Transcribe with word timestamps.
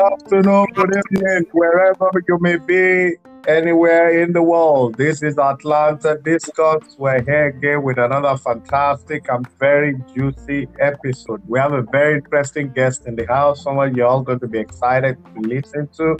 afternoon, 0.00 0.66
good 0.74 0.96
evening, 0.96 1.44
wherever 1.52 2.10
you 2.26 2.38
may 2.40 2.56
be, 2.56 3.16
anywhere 3.46 4.22
in 4.22 4.32
the 4.32 4.42
world. 4.42 4.94
This 4.96 5.22
is 5.22 5.36
Atlanta 5.36 6.18
Discuss. 6.24 6.96
We're 6.98 7.22
here 7.22 7.48
again 7.48 7.82
with 7.82 7.98
another 7.98 8.36
fantastic 8.38 9.26
and 9.28 9.46
very 9.58 9.96
juicy 10.14 10.68
episode. 10.80 11.42
We 11.46 11.58
have 11.58 11.74
a 11.74 11.82
very 11.82 12.14
interesting 12.14 12.72
guest 12.72 13.06
in 13.06 13.14
the 13.14 13.26
house, 13.26 13.62
someone 13.62 13.94
you're 13.94 14.06
all 14.06 14.22
going 14.22 14.40
to 14.40 14.48
be 14.48 14.58
excited 14.58 15.18
to 15.34 15.40
listen 15.42 15.88
to. 15.98 16.16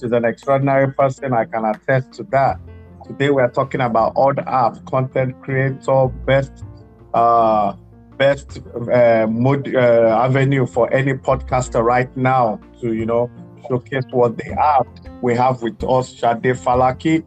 She's 0.00 0.10
an 0.10 0.24
extraordinary 0.24 0.92
person. 0.92 1.32
I 1.32 1.44
can 1.44 1.64
attest 1.64 2.12
to 2.14 2.24
that. 2.30 2.58
Today 3.06 3.30
we're 3.30 3.50
talking 3.50 3.80
about 3.80 4.14
Audapp, 4.16 4.84
content 4.86 5.40
creator, 5.40 6.08
best 6.26 6.64
uh, 7.14 7.74
best 8.20 8.60
uh, 8.92 9.26
mod, 9.26 9.74
uh, 9.74 10.24
avenue 10.26 10.66
for 10.66 10.92
any 10.92 11.14
podcaster 11.14 11.82
right 11.82 12.14
now 12.16 12.60
to 12.78 12.92
you 12.92 13.06
know 13.06 13.30
showcase 13.66 14.04
what 14.10 14.36
they 14.36 14.50
have. 14.50 14.86
We 15.22 15.34
have 15.34 15.62
with 15.62 15.82
us 15.82 16.12
Shade 16.12 16.54
Falaki. 16.64 17.24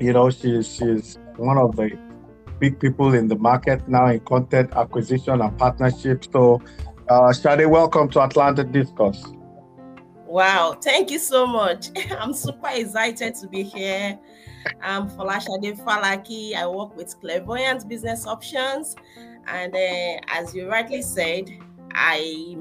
You 0.00 0.12
know, 0.12 0.28
she's 0.30 0.66
she's 0.74 1.18
one 1.36 1.56
of 1.56 1.76
the 1.76 1.96
big 2.58 2.80
people 2.80 3.14
in 3.14 3.28
the 3.28 3.36
market 3.36 3.88
now 3.88 4.06
in 4.08 4.18
content 4.20 4.72
acquisition 4.74 5.40
and 5.40 5.56
partnership. 5.56 6.24
So, 6.32 6.60
uh, 7.08 7.32
Shade, 7.32 7.66
welcome 7.66 8.08
to 8.10 8.20
Atlanta 8.20 8.64
Discuss. 8.64 9.22
Wow, 10.26 10.76
thank 10.82 11.12
you 11.12 11.20
so 11.20 11.46
much. 11.46 11.90
I'm 12.18 12.34
super 12.34 12.70
excited 12.74 13.36
to 13.36 13.46
be 13.46 13.62
here. 13.62 14.18
I'm 14.82 15.08
Folashade 15.10 15.80
Falaki. 15.84 16.54
I 16.54 16.66
work 16.66 16.96
with 16.96 17.14
Clairvoyant 17.20 17.88
Business 17.88 18.26
Options 18.26 18.96
and 19.50 19.74
uh, 19.74 20.20
as 20.28 20.54
you 20.54 20.68
rightly 20.68 21.02
said, 21.02 21.50
I 21.92 22.56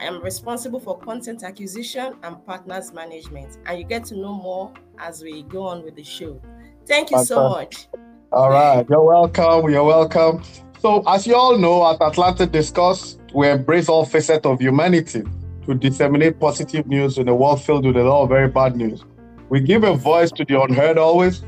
am 0.00 0.22
responsible 0.22 0.80
for 0.80 0.98
content 0.98 1.42
acquisition 1.42 2.14
and 2.22 2.44
partners 2.44 2.92
management. 2.92 3.58
And 3.66 3.78
you 3.78 3.84
get 3.84 4.04
to 4.06 4.16
know 4.16 4.34
more 4.34 4.72
as 4.98 5.22
we 5.22 5.42
go 5.44 5.64
on 5.64 5.84
with 5.84 5.96
the 5.96 6.04
show. 6.04 6.40
Thank 6.86 7.10
you 7.10 7.24
so 7.24 7.48
much. 7.48 7.88
All 8.32 8.50
right. 8.50 8.86
You're 8.88 9.04
welcome. 9.04 9.70
You're 9.70 9.84
welcome. 9.84 10.42
So, 10.80 11.02
as 11.06 11.26
you 11.26 11.34
all 11.34 11.56
know, 11.58 11.90
at 11.90 12.00
Atlanta 12.00 12.46
Discuss, 12.46 13.18
we 13.34 13.48
embrace 13.48 13.88
all 13.88 14.04
facets 14.04 14.46
of 14.46 14.60
humanity 14.60 15.22
to 15.66 15.74
disseminate 15.74 16.38
positive 16.38 16.86
news 16.86 17.18
in 17.18 17.28
a 17.28 17.34
world 17.34 17.62
filled 17.62 17.86
with 17.86 17.96
a 17.96 18.02
lot 18.02 18.24
of 18.24 18.28
very 18.28 18.48
bad 18.48 18.76
news. 18.76 19.04
We 19.48 19.60
give 19.60 19.84
a 19.84 19.94
voice 19.94 20.30
to 20.32 20.44
the 20.44 20.60
unheard 20.60 20.98
always 20.98 21.42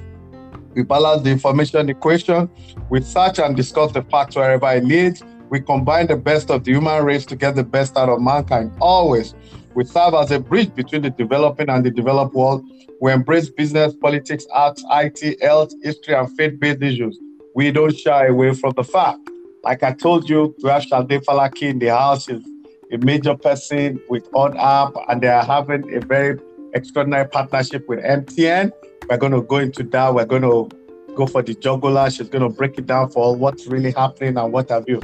we 0.79 0.84
balance 0.84 1.23
the 1.23 1.31
information 1.31 1.89
equation. 1.89 2.48
We 2.89 3.01
search 3.01 3.41
and 3.41 3.57
discuss 3.57 3.91
the 3.91 4.03
facts 4.03 4.37
wherever 4.37 4.71
it 4.71 4.84
leads. 4.84 5.25
We 5.51 5.59
combine 5.59 6.07
the 6.07 6.17
best 6.17 6.53
of 6.53 6.62
the 6.62 6.71
human 6.71 7.05
race 7.05 7.27
to 7.27 7.34
get 7.34 7.57
the 7.57 7.65
best 7.65 7.97
out 7.97 8.09
of 8.09 8.21
mankind. 8.23 8.71
Always. 8.81 9.34
We 9.75 9.84
serve 9.84 10.15
as 10.15 10.31
a 10.31 10.39
bridge 10.39 10.73
between 10.77 11.03
the 11.03 11.11
developing 11.11 11.69
and 11.69 11.84
the 11.84 11.91
developed 11.91 12.33
world. 12.33 12.65
We 13.01 13.11
embrace 13.11 13.51
business, 13.51 13.93
politics, 13.93 14.47
arts, 14.53 14.84
IT, 14.89 15.43
health, 15.43 15.73
history, 15.83 16.15
and 16.15 16.31
faith 16.37 16.61
based 16.61 16.81
issues. 16.81 17.19
We 17.56 17.73
don't 17.73 17.97
shy 17.99 18.27
away 18.27 18.55
from 18.55 18.75
the 18.77 18.84
fact. 18.84 19.19
Like 19.65 19.83
I 19.83 19.95
told 19.95 20.29
you, 20.29 20.55
we 20.62 20.71
have 20.71 20.84
Shade 20.84 21.09
Falaki 21.27 21.62
in 21.62 21.81
the 21.81 21.89
house, 21.89 22.29
is 22.29 22.45
a 22.93 22.99
major 22.99 23.34
person 23.34 24.01
with 24.09 24.31
Audapp, 24.31 24.93
and 25.09 25.21
they 25.21 25.29
are 25.29 25.45
having 25.45 25.93
a 25.93 25.99
very 26.06 26.39
extraordinary 26.73 27.29
partnership 27.29 27.84
with 27.89 27.99
MTN. 27.99 28.71
We're 29.09 29.17
going 29.17 29.33
to 29.33 29.42
go 29.42 29.56
into 29.56 29.83
that. 29.84 30.14
We're 30.14 30.27
going 30.27 30.42
to 30.42 30.69
go 31.14 31.27
for 31.27 31.42
the 31.42 31.55
jugular. 31.55 32.11
She's 32.11 32.28
going 32.28 32.42
to 32.42 32.55
break 32.55 32.78
it 32.78 32.87
down 32.87 33.11
for 33.11 33.34
what's 33.34 33.67
really 33.67 33.92
happening 33.92 34.37
and 34.37 34.53
what 34.53 34.69
have 34.70 34.84
you. 34.87 35.00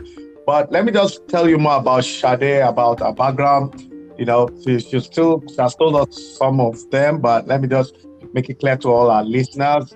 But 0.47 0.71
let 0.71 0.85
me 0.85 0.93
just 0.93 1.27
tell 1.29 1.49
you 1.49 1.57
more 1.57 1.77
about 1.77 2.05
Shade, 2.05 2.61
about 2.61 3.01
her 3.01 3.13
background. 3.13 3.91
You 4.19 4.27
know, 4.27 4.49
she, 4.63 4.79
she 4.79 5.01
still 5.01 5.43
she 5.49 5.57
has 5.57 5.75
told 5.75 5.97
us 5.97 6.37
some 6.39 6.61
of 6.61 6.91
them, 6.91 7.21
but 7.21 7.47
let 7.49 7.63
me 7.63 7.69
just 7.69 7.97
make 8.33 8.49
it 8.51 8.61
clear 8.61 8.77
to 8.77 8.89
all 8.89 9.11
our 9.11 9.25
listeners. 9.25 9.95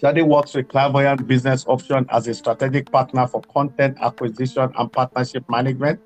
Shade 0.00 0.22
works 0.22 0.54
with 0.54 0.68
Clairvoyant 0.68 1.26
Business 1.26 1.64
Option 1.66 2.06
as 2.10 2.28
a 2.28 2.34
strategic 2.34 2.92
partner 2.92 3.26
for 3.26 3.40
content 3.42 3.96
acquisition 4.02 4.70
and 4.76 4.92
partnership 4.92 5.44
management. 5.48 5.98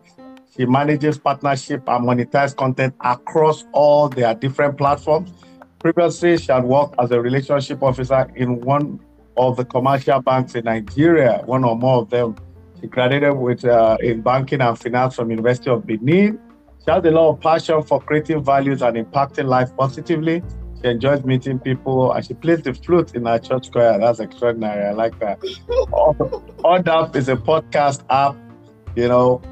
She 0.56 0.66
manages 0.66 1.19
partnership 1.19 1.82
and 1.88 2.06
monetize 2.06 2.54
content 2.56 2.94
across 3.00 3.64
all 3.72 4.09
their 4.09 4.34
different 4.34 4.78
platforms. 4.78 5.32
Previously, 5.81 6.37
she 6.39 6.50
had 6.50 6.65
worked 6.65 6.94
as 6.99 7.11
a 7.12 7.21
relationship 7.21 7.83
officer 7.83 8.31
in 8.34 8.61
one 8.61 9.00
of 9.37 9.56
the 9.56 9.65
commercial 9.65 10.21
banks 10.21 10.55
in 10.55 10.65
Nigeria, 10.65 11.43
one 11.44 11.65
or 11.65 11.77
more 11.77 12.03
of 12.03 12.11
them. 12.11 12.34
She 12.81 12.89
graduated 12.89 13.37
with 13.37 13.65
uh, 13.65 13.97
in 14.00 14.21
banking 14.22 14.61
and 14.61 14.78
finance 14.78 15.15
from 15.15 15.31
University 15.31 15.71
of 15.71 15.87
Benin. 15.87 16.38
She 16.84 16.91
has 16.91 17.05
a 17.05 17.11
lot 17.11 17.31
of 17.31 17.41
passion 17.41 17.83
for 17.83 18.00
creating 18.00 18.43
values 18.43 18.83
and 18.83 18.97
impacting 18.97 19.47
life 19.47 19.75
positively. 19.77 20.43
She 20.83 20.88
enjoys 20.88 21.25
meeting 21.25 21.59
people 21.59 22.12
and 22.12 22.25
she 22.25 22.34
plays 22.34 22.62
the 22.62 22.75
flute 22.75 23.15
in 23.15 23.27
her 23.27 23.38
church 23.38 23.71
choir. 23.71 23.99
That's 23.99 24.21
extraordinary. 24.21 24.87
I 24.87 24.93
like 24.93 25.19
that. 25.21 25.38
Odd 26.65 27.17
is 27.17 27.28
a 27.28 27.37
podcast 27.37 28.03
app, 28.11 28.37
you 28.94 29.09
know, 29.09 29.43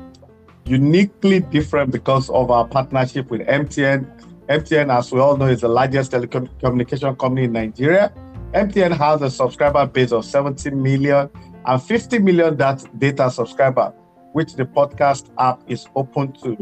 uniquely 0.65 1.41
different 1.41 1.91
because 1.93 2.31
of 2.31 2.51
our 2.51 2.67
partnership 2.67 3.31
with 3.31 3.41
MTN 3.43 4.16
MTN, 4.49 4.97
as 4.97 5.11
we 5.11 5.19
all 5.19 5.37
know, 5.37 5.47
is 5.47 5.63
the 5.63 5.69
largest 5.69 6.13
telecommunication 6.13 7.19
company 7.19 7.45
in 7.45 7.53
Nigeria. 7.53 8.13
MTN 8.55 8.97
has 8.97 9.21
a 9.21 9.29
subscriber 9.29 9.85
base 9.87 10.13
of 10.13 10.25
70 10.25 10.71
million 10.71 11.29
and 11.67 11.83
50 11.83 12.21
million 12.21 12.57
data 12.57 13.29
subscriber, 13.29 13.93
which 14.35 14.55
the 14.55 14.65
podcast 14.65 15.31
app 15.39 15.61
is 15.67 15.89
open 15.97 16.33
to. 16.45 16.57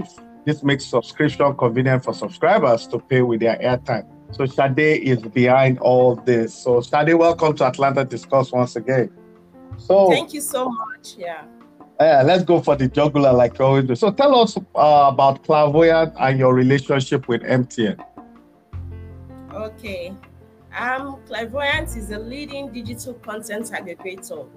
This 0.46 0.62
makes 0.62 0.86
subscription 0.86 1.54
convenient 1.58 2.04
for 2.04 2.14
subscribers 2.14 2.86
to 2.86 2.98
pay 2.98 3.20
with 3.20 3.40
their 3.40 3.56
airtime. 3.58 4.06
So 4.30 4.46
Shade 4.46 4.78
is 4.78 5.20
behind 5.20 5.78
all 5.80 6.16
this. 6.16 6.54
So 6.54 6.80
Shade, 6.80 7.12
welcome 7.14 7.54
to 7.56 7.66
Atlanta 7.66 8.02
Discuss 8.02 8.50
once 8.50 8.76
again. 8.76 9.10
So 9.76 10.08
thank 10.08 10.32
you 10.32 10.40
so 10.40 10.70
much. 10.70 11.16
Yeah. 11.18 11.44
Yeah, 12.00 12.22
let's 12.22 12.42
go 12.42 12.60
for 12.60 12.74
the 12.74 12.88
jugular 12.88 13.32
like 13.32 13.58
you 13.58 13.64
always 13.64 13.84
do. 13.84 13.94
So 13.94 14.10
tell 14.10 14.34
us 14.40 14.56
uh, 14.56 15.10
about 15.12 15.44
Clairvoyant 15.44 16.14
and 16.18 16.38
your 16.38 16.52
relationship 16.52 17.28
with 17.28 17.42
MTN. 17.42 18.04
Okay. 19.52 20.12
Um, 20.76 21.20
Clairvoyant 21.26 21.96
is 21.96 22.10
a 22.10 22.18
leading 22.18 22.72
digital 22.72 23.14
content 23.14 23.66
aggregator. 23.66 24.48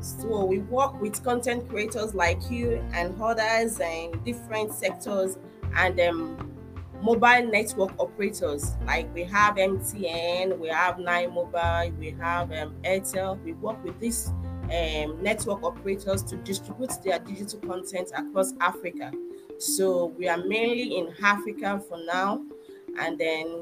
So 0.00 0.44
we 0.44 0.58
work 0.58 1.00
with 1.00 1.24
content 1.24 1.66
creators 1.70 2.14
like 2.14 2.50
you 2.50 2.84
and 2.92 3.18
others 3.20 3.80
in 3.80 4.12
different 4.22 4.74
sectors 4.74 5.38
and 5.74 5.98
um, 5.98 6.54
mobile 7.00 7.46
network 7.50 7.98
operators. 7.98 8.74
Like 8.84 9.12
we 9.14 9.24
have 9.24 9.54
MTN, 9.54 10.58
we 10.58 10.68
have 10.68 10.98
Nine 10.98 11.32
Mobile, 11.32 11.90
we 11.98 12.10
have 12.20 12.52
um, 12.52 12.74
Airtel. 12.84 13.42
We 13.42 13.54
work 13.54 13.82
with 13.82 13.98
these 14.00 14.30
um, 14.74 15.22
network 15.22 15.62
operators 15.62 16.22
to 16.24 16.36
distribute 16.38 16.92
their 17.04 17.18
digital 17.18 17.60
content 17.60 18.10
across 18.16 18.52
Africa. 18.60 19.12
So 19.58 20.06
we 20.18 20.28
are 20.28 20.38
mainly 20.38 20.96
in 20.98 21.14
Africa 21.22 21.80
for 21.88 21.98
now, 22.04 22.42
and 22.98 23.18
then 23.18 23.60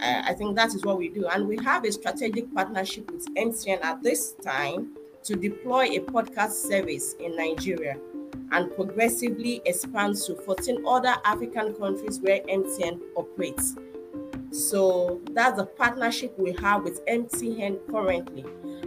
uh, 0.00 0.22
I 0.26 0.34
think 0.34 0.56
that 0.56 0.74
is 0.74 0.84
what 0.84 0.98
we 0.98 1.08
do. 1.08 1.26
And 1.26 1.48
we 1.48 1.56
have 1.64 1.84
a 1.84 1.92
strategic 1.92 2.52
partnership 2.54 3.10
with 3.10 3.26
MTN 3.34 3.82
at 3.82 4.02
this 4.02 4.32
time 4.42 4.96
to 5.24 5.36
deploy 5.36 5.84
a 5.84 6.00
podcast 6.00 6.52
service 6.68 7.14
in 7.14 7.36
Nigeria 7.36 7.96
and 8.52 8.74
progressively 8.74 9.62
expand 9.64 10.16
to 10.16 10.34
14 10.34 10.84
other 10.86 11.14
African 11.24 11.74
countries 11.74 12.20
where 12.20 12.40
MTN 12.40 13.00
operates. 13.16 13.74
So 14.50 15.20
that's 15.32 15.56
the 15.56 15.66
partnership 15.66 16.38
we 16.38 16.52
have 16.60 16.84
with 16.84 17.04
MTN 17.06 17.90
currently. 17.90 18.44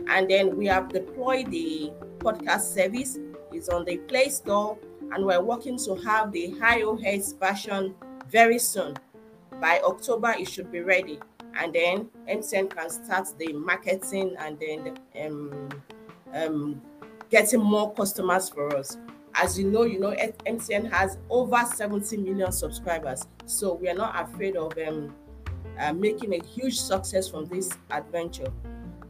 And 0.10 0.30
then 0.30 0.56
we 0.56 0.66
have 0.68 0.90
deployed 0.90 1.52
the 1.52 1.92
podcast 2.20 2.74
service. 2.74 3.18
It's 3.52 3.70
on 3.70 3.86
the 3.86 3.98
Play 3.98 4.30
Store, 4.30 4.78
and 5.12 5.26
we're 5.26 5.42
working 5.42 5.78
to 5.80 5.96
have 5.96 6.32
the 6.32 6.54
iOS 6.54 7.38
version 7.40 7.96
very 8.30 8.60
soon. 8.60 8.96
By 9.62 9.82
October, 9.84 10.36
it 10.38 10.50
should 10.50 10.72
be 10.72 10.82
ready. 10.82 11.20
And 11.60 11.74
then 11.74 12.10
MTN 12.30 12.70
can 12.70 12.90
start 12.90 13.28
the 13.38 13.54
marketing 13.54 14.36
and 14.38 14.60
then 14.60 14.98
um, 15.26 15.70
um, 16.34 16.82
getting 17.30 17.62
more 17.62 17.94
customers 17.94 18.50
for 18.50 18.76
us. 18.76 18.98
As 19.34 19.58
you 19.58 19.70
know, 19.70 19.84
you 19.84 20.00
know 20.00 20.12
MTN 20.12 20.92
has 20.92 21.18
over 21.30 21.64
70 21.76 22.18
million 22.18 22.52
subscribers, 22.52 23.28
so 23.46 23.74
we 23.74 23.90
are 23.90 23.96
not 23.96 24.20
afraid 24.20 24.56
of 24.56 24.74
um, 24.88 25.14
uh, 25.80 25.94
making 25.94 26.34
a 26.34 26.44
huge 26.44 26.78
success 26.78 27.28
from 27.28 27.46
this 27.46 27.72
adventure 27.92 28.52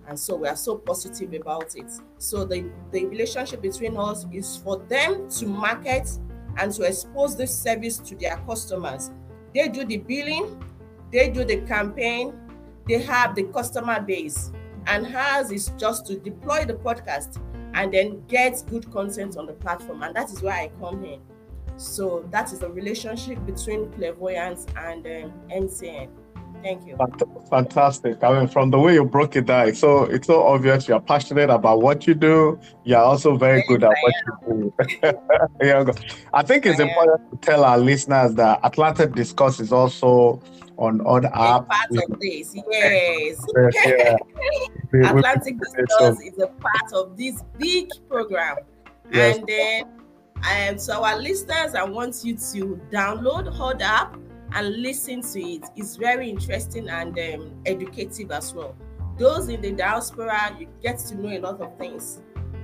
and 0.08 0.18
so 0.18 0.36
we 0.36 0.48
are 0.48 0.56
so 0.56 0.78
positive 0.78 1.34
about 1.34 1.76
it. 1.76 1.92
So 2.18 2.46
the 2.46 2.70
the 2.92 3.06
relationship 3.06 3.62
between 3.62 3.98
us 3.98 4.26
is 4.32 4.58
for 4.58 4.78
them 4.78 5.30
to 5.30 5.46
market 5.46 6.10
and 6.58 6.74
to 6.74 6.84
expose 6.84 7.36
this 7.36 7.56
service 7.56 7.98
to 8.00 8.16
their 8.16 8.38
customers. 8.48 9.12
They 9.54 9.68
do 9.68 9.86
the 9.86 9.98
billing 9.98 10.64
they 11.12 11.30
do 11.30 11.44
the 11.44 11.58
campaign 11.62 12.34
they 12.88 13.02
have 13.02 13.36
the 13.36 13.44
customer 13.44 14.02
base 14.02 14.52
and 14.88 15.14
ours 15.16 15.52
is 15.52 15.72
just 15.78 16.06
to 16.06 16.18
deploy 16.18 16.64
the 16.66 16.74
podcast 16.74 17.40
and 17.74 17.94
then 17.94 18.24
get 18.28 18.64
good 18.70 18.90
content 18.92 19.38
on 19.38 19.46
the 19.46 19.54
platform 19.54 20.04
and 20.04 20.16
that 20.16 20.30
is 20.32 20.42
why 20.42 20.64
i 20.64 20.72
come 20.80 21.04
here. 21.04 21.20
So 21.76 22.28
that 22.32 22.52
is 22.52 22.60
the 22.60 22.72
relationship 22.72 23.46
between 23.46 23.92
clairvoyance 23.92 24.66
and 24.78 25.06
um. 25.06 25.34
Thank 26.64 26.86
you. 26.86 26.98
Fantastic. 27.50 28.24
I 28.24 28.40
mean, 28.40 28.48
from 28.48 28.72
the 28.72 28.80
way 28.80 28.96
you 28.96 29.06
broke 29.06 29.36
it 29.36 29.46
down, 29.46 29.70
it's 29.70 29.80
so 29.80 30.04
it's 30.04 30.28
so 30.28 30.44
obvious 30.44 30.88
you're 30.88 31.00
passionate 31.00 31.50
about 31.50 31.82
what 31.82 32.08
you 32.08 32.14
do. 32.14 32.60
You're 32.84 33.00
also 33.00 33.38
very 33.38 33.64
good 33.68 33.84
at 33.84 33.94
what 34.02 34.14
you 34.48 34.74
do. 34.82 35.94
I 36.34 36.44
think 36.44 36.66
it's 36.66 36.80
I 36.80 36.84
important 36.84 37.22
am. 37.22 37.38
to 37.38 37.38
tell 37.38 37.64
our 37.64 37.78
listeners 37.78 38.34
that 38.36 38.60
Atlanta 38.64 39.08
Discuss 39.08 39.60
is 39.60 39.72
also 39.72 40.42
on 40.78 41.02
other 41.08 41.30
apps. 41.30 41.68
Part 41.68 42.12
of 42.12 42.20
this, 42.20 42.56
yes. 42.70 43.46
yeah. 43.86 44.18
Atlanta 45.10 45.52
Discuss 45.52 46.22
is 46.22 46.40
a 46.40 46.48
part 46.48 46.94
of 46.94 47.18
this 47.18 47.44
big 47.58 47.90
program, 48.10 48.58
yes. 49.12 49.38
and 49.38 49.48
then 49.48 49.84
and 50.44 50.80
so 50.80 51.04
our 51.04 51.20
listeners, 51.20 51.74
I 51.74 51.84
want 51.84 52.24
you 52.24 52.36
to 52.36 52.80
download 52.92 53.56
Audapp 53.58 54.20
and 54.54 54.82
listen 54.82 55.22
to 55.22 55.42
it. 55.42 55.66
It's 55.76 55.96
very 55.96 56.30
interesting 56.30 56.90
and 56.90 57.18
um, 57.18 57.52
educative 57.66 58.32
as 58.32 58.54
well. 58.54 58.76
Those 59.18 59.50
in 59.50 59.62
the 59.62 59.72
diaspora, 59.72 60.56
you 60.60 60.68
get 60.82 61.00
to 61.00 61.16
know 61.16 61.30
a 61.30 61.40
lot 61.40 61.62
of 61.62 61.78
things 61.78 62.22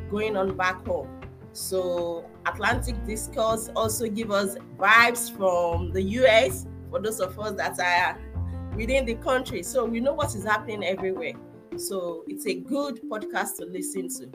going 0.10 0.38
on 0.38 0.56
back 0.56 0.86
home. 0.86 1.10
So 1.54 2.30
Atlantic 2.46 2.96
Discourse 3.06 3.70
also 3.76 4.08
give 4.08 4.32
us 4.32 4.56
vibes 4.78 5.36
from 5.36 5.92
the 5.92 6.02
US 6.02 6.66
for 6.90 7.00
those 7.00 7.20
of 7.20 7.40
us 7.40 7.56
that 7.58 7.80
are 7.80 8.20
within 8.76 9.06
the 9.06 9.16
country. 9.16 9.64
So 9.64 9.86
we 9.86 10.00
know 10.00 10.14
what 10.14 10.36
is 10.36 10.44
happening 10.44 10.84
everywhere. 10.84 11.34
So 11.78 12.24
it's 12.28 12.46
a 12.46 12.56
good 12.56 13.02
podcast 13.10 13.58
to 13.58 13.66
listen 13.66 14.10
to. 14.20 14.32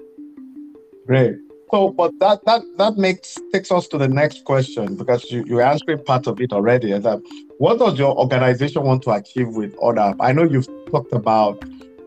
Great. 1.06 1.36
So, 1.70 1.90
but 1.90 2.18
that 2.20 2.44
that 2.46 2.62
that 2.78 2.96
makes 2.96 3.36
takes 3.52 3.70
us 3.70 3.86
to 3.88 3.98
the 3.98 4.08
next 4.08 4.44
question 4.44 4.96
because 4.96 5.30
you 5.30 5.44
you 5.46 5.60
answered 5.60 6.04
part 6.04 6.26
of 6.26 6.40
it 6.40 6.52
already. 6.52 6.92
Is 6.92 7.02
that 7.04 7.20
what 7.58 7.78
does 7.78 7.98
your 7.98 8.16
organization 8.18 8.82
want 8.84 9.02
to 9.02 9.10
achieve 9.10 9.48
with 9.48 9.76
Audapp? 9.76 10.16
I 10.20 10.32
know 10.32 10.44
you've 10.44 10.68
talked 10.90 11.12
about 11.12 11.60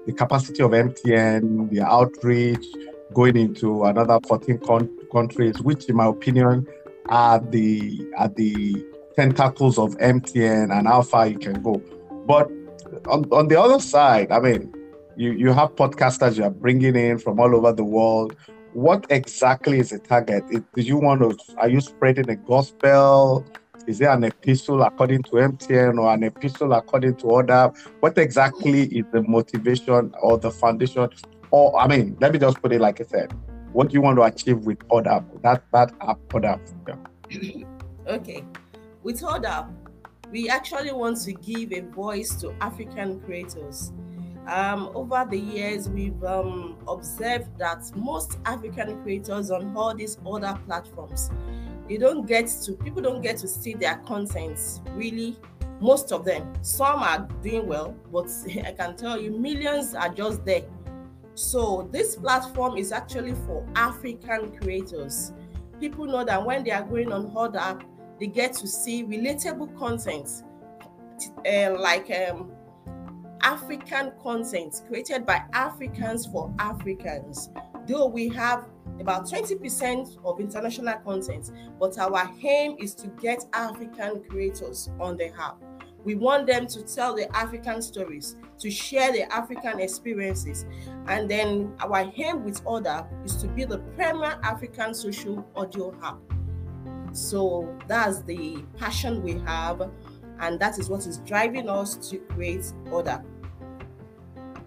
the 0.08 0.14
capacity 0.14 0.64
of 0.64 0.72
MTN, 0.72 1.70
the 1.70 1.82
outreach, 1.82 2.66
going 3.14 3.38
into 3.38 3.84
another 3.84 4.20
14 4.28 4.60
con- 4.66 4.90
countries, 5.12 5.62
which, 5.62 5.88
in 5.88 5.96
my 5.96 6.08
opinion, 6.08 6.66
are 7.10 7.40
the 7.40 8.08
are 8.18 8.30
the 8.30 8.84
tentacles 9.16 9.78
of 9.78 9.96
MTN 9.98 10.76
and 10.76 10.88
how 10.88 11.04
far 11.04 11.28
you 11.28 11.38
can 11.38 11.62
go. 11.62 11.82
But 12.26 12.50
on, 13.08 13.26
on 13.32 13.48
the 13.48 13.60
other 13.60 13.80
side, 13.80 14.32
I 14.32 14.40
mean, 14.40 14.74
you, 15.18 15.34
you 15.34 15.54
have 15.54 15.76
podcasters 15.76 16.38
you 16.38 16.44
are 16.44 16.50
bringing 16.50 16.96
in 16.96 17.20
from 17.20 17.40
all 17.40 17.56
over 17.56 17.74
the 17.74 17.84
world 17.84 18.36
what 18.74 19.06
exactly 19.10 19.80
is 19.80 19.90
the 19.90 20.00
target? 20.00 20.44
do 20.50 20.82
you 20.82 20.98
want 20.98 21.22
to, 21.22 21.58
are 21.58 21.70
you 21.70 21.82
spreading 21.82 22.26
the 22.26 22.36
gospel? 22.36 23.46
Is 23.88 23.98
there 23.98 24.12
an 24.12 24.24
epistle 24.24 24.84
according 24.84 25.24
to 25.24 25.32
MTN 25.32 26.00
or 26.00 26.14
an 26.14 26.24
epistle 26.24 26.74
according 26.74 27.16
to 27.18 27.36
other? 27.36 27.74
What 28.00 28.18
exactly 28.18 28.84
is 28.84 29.06
the 29.12 29.24
motivation 29.24 30.14
or 30.22 30.38
the 30.38 30.52
foundation? 30.52 31.10
Or, 31.50 31.78
I 31.80 31.88
mean, 31.88 32.16
let 32.22 32.32
me 32.32 32.40
just 32.40 32.62
put 32.62 32.72
it 32.72 32.80
like 32.80 33.02
I 33.02 33.04
said. 33.04 33.34
What 33.74 33.90
do 33.90 33.94
you 33.94 34.02
want 34.02 34.18
to 34.18 34.24
achieve 34.24 34.60
with 34.60 34.80
Audapp? 34.90 35.26
that, 35.42 35.64
that 35.74 35.94
app, 36.02 36.20
Audapp? 36.30 36.60
Yeah. 36.88 37.64
Okay. 38.08 38.44
With 39.04 39.22
Audapp, 39.22 39.72
we 40.32 40.50
actually 40.50 40.92
want 40.92 41.22
to 41.22 41.34
give 41.34 41.72
a 41.72 41.82
voice 41.82 42.36
to 42.42 42.52
African 42.62 43.20
creators 43.22 43.92
um, 44.52 44.92
over 44.94 45.26
the 45.30 45.38
years, 45.40 45.90
we've 45.90 46.22
um, 46.26 46.76
observed 46.86 47.58
that 47.58 47.90
most 47.96 48.38
African 48.46 49.02
creators 49.02 49.50
on 49.50 49.76
all 49.78 49.96
these 49.96 50.18
other 50.28 50.60
platforms, 50.66 51.32
they 51.88 51.98
don't 51.98 52.28
get 52.28 52.48
to 52.66 52.74
people 52.74 53.02
don't 53.02 53.22
get 53.22 53.38
to 53.38 53.48
see 53.48 53.74
their 53.74 53.96
contents 54.06 54.82
really. 54.92 55.38
Most 55.80 56.12
of 56.12 56.26
them, 56.26 56.54
some 56.62 57.00
are 57.00 57.28
doing 57.42 57.66
well, 57.66 57.96
but 58.12 58.28
I 58.66 58.74
can 58.74 58.96
tell 58.96 59.20
you, 59.20 59.32
millions 59.32 59.96
are 59.96 60.10
just 60.10 60.46
there. 60.46 60.64
So 61.34 61.90
this 61.92 62.18
platform 62.18 62.78
is 62.78 62.92
actually 62.92 63.34
for 63.48 63.66
African 63.76 64.56
creators. 64.58 65.32
People 65.80 66.06
know 66.06 66.24
that 66.26 66.46
when 66.46 66.64
they 66.64 66.72
are 66.72 66.84
going 66.84 67.12
on 67.12 67.32
Audapp, 67.32 67.84
they 68.20 68.28
get 68.28 68.54
to 68.56 68.68
see 68.68 69.04
relatable 69.04 69.76
content, 69.80 70.44
uh, 71.48 71.80
like 71.80 72.12
um, 72.12 72.52
African 73.44 74.12
content 74.22 74.82
created 74.88 75.26
by 75.26 75.44
Africans 75.54 76.26
for 76.26 76.54
Africans. 76.60 77.50
Though 77.88 78.08
we 78.08 78.30
have 78.30 78.68
about 79.00 79.26
20% 79.26 80.18
of 80.24 80.40
international 80.40 80.94
content, 81.00 81.52
but 81.80 81.98
our 81.98 82.32
aim 82.44 82.76
is 82.80 82.94
to 82.96 83.08
get 83.22 83.44
African 83.54 84.24
creators 84.30 84.90
on 85.00 85.18
the 85.18 85.34
app. 85.40 85.58
We 86.04 86.16
want 86.16 86.48
them 86.48 86.66
to 86.68 86.84
tell 86.84 87.16
the 87.16 87.34
African 87.36 87.82
stories, 87.82 88.36
to 88.60 88.72
share 88.72 89.12
the 89.12 89.32
African 89.32 89.80
experiences. 89.80 90.66
And 91.08 91.30
then 91.30 91.74
our 91.80 92.12
aim 92.16 92.44
with 92.44 92.64
Audapp 92.66 93.08
is 93.26 93.36
to 93.38 93.48
be 93.48 93.66
the 93.66 93.80
premier 93.96 94.40
African 94.44 94.94
social 94.94 95.48
audio 95.56 95.96
app. 96.04 96.18
So 97.12 97.78
that's 97.88 98.22
the 98.24 98.64
passion 98.78 99.22
we 99.22 99.34
have, 99.46 99.92
and 100.40 100.60
that 100.60 100.80
is 100.80 100.90
what 100.90 101.06
is 101.06 101.18
driving 101.20 101.70
us 101.70 102.10
to 102.10 102.18
create 102.18 102.62
Audapp. 102.86 103.26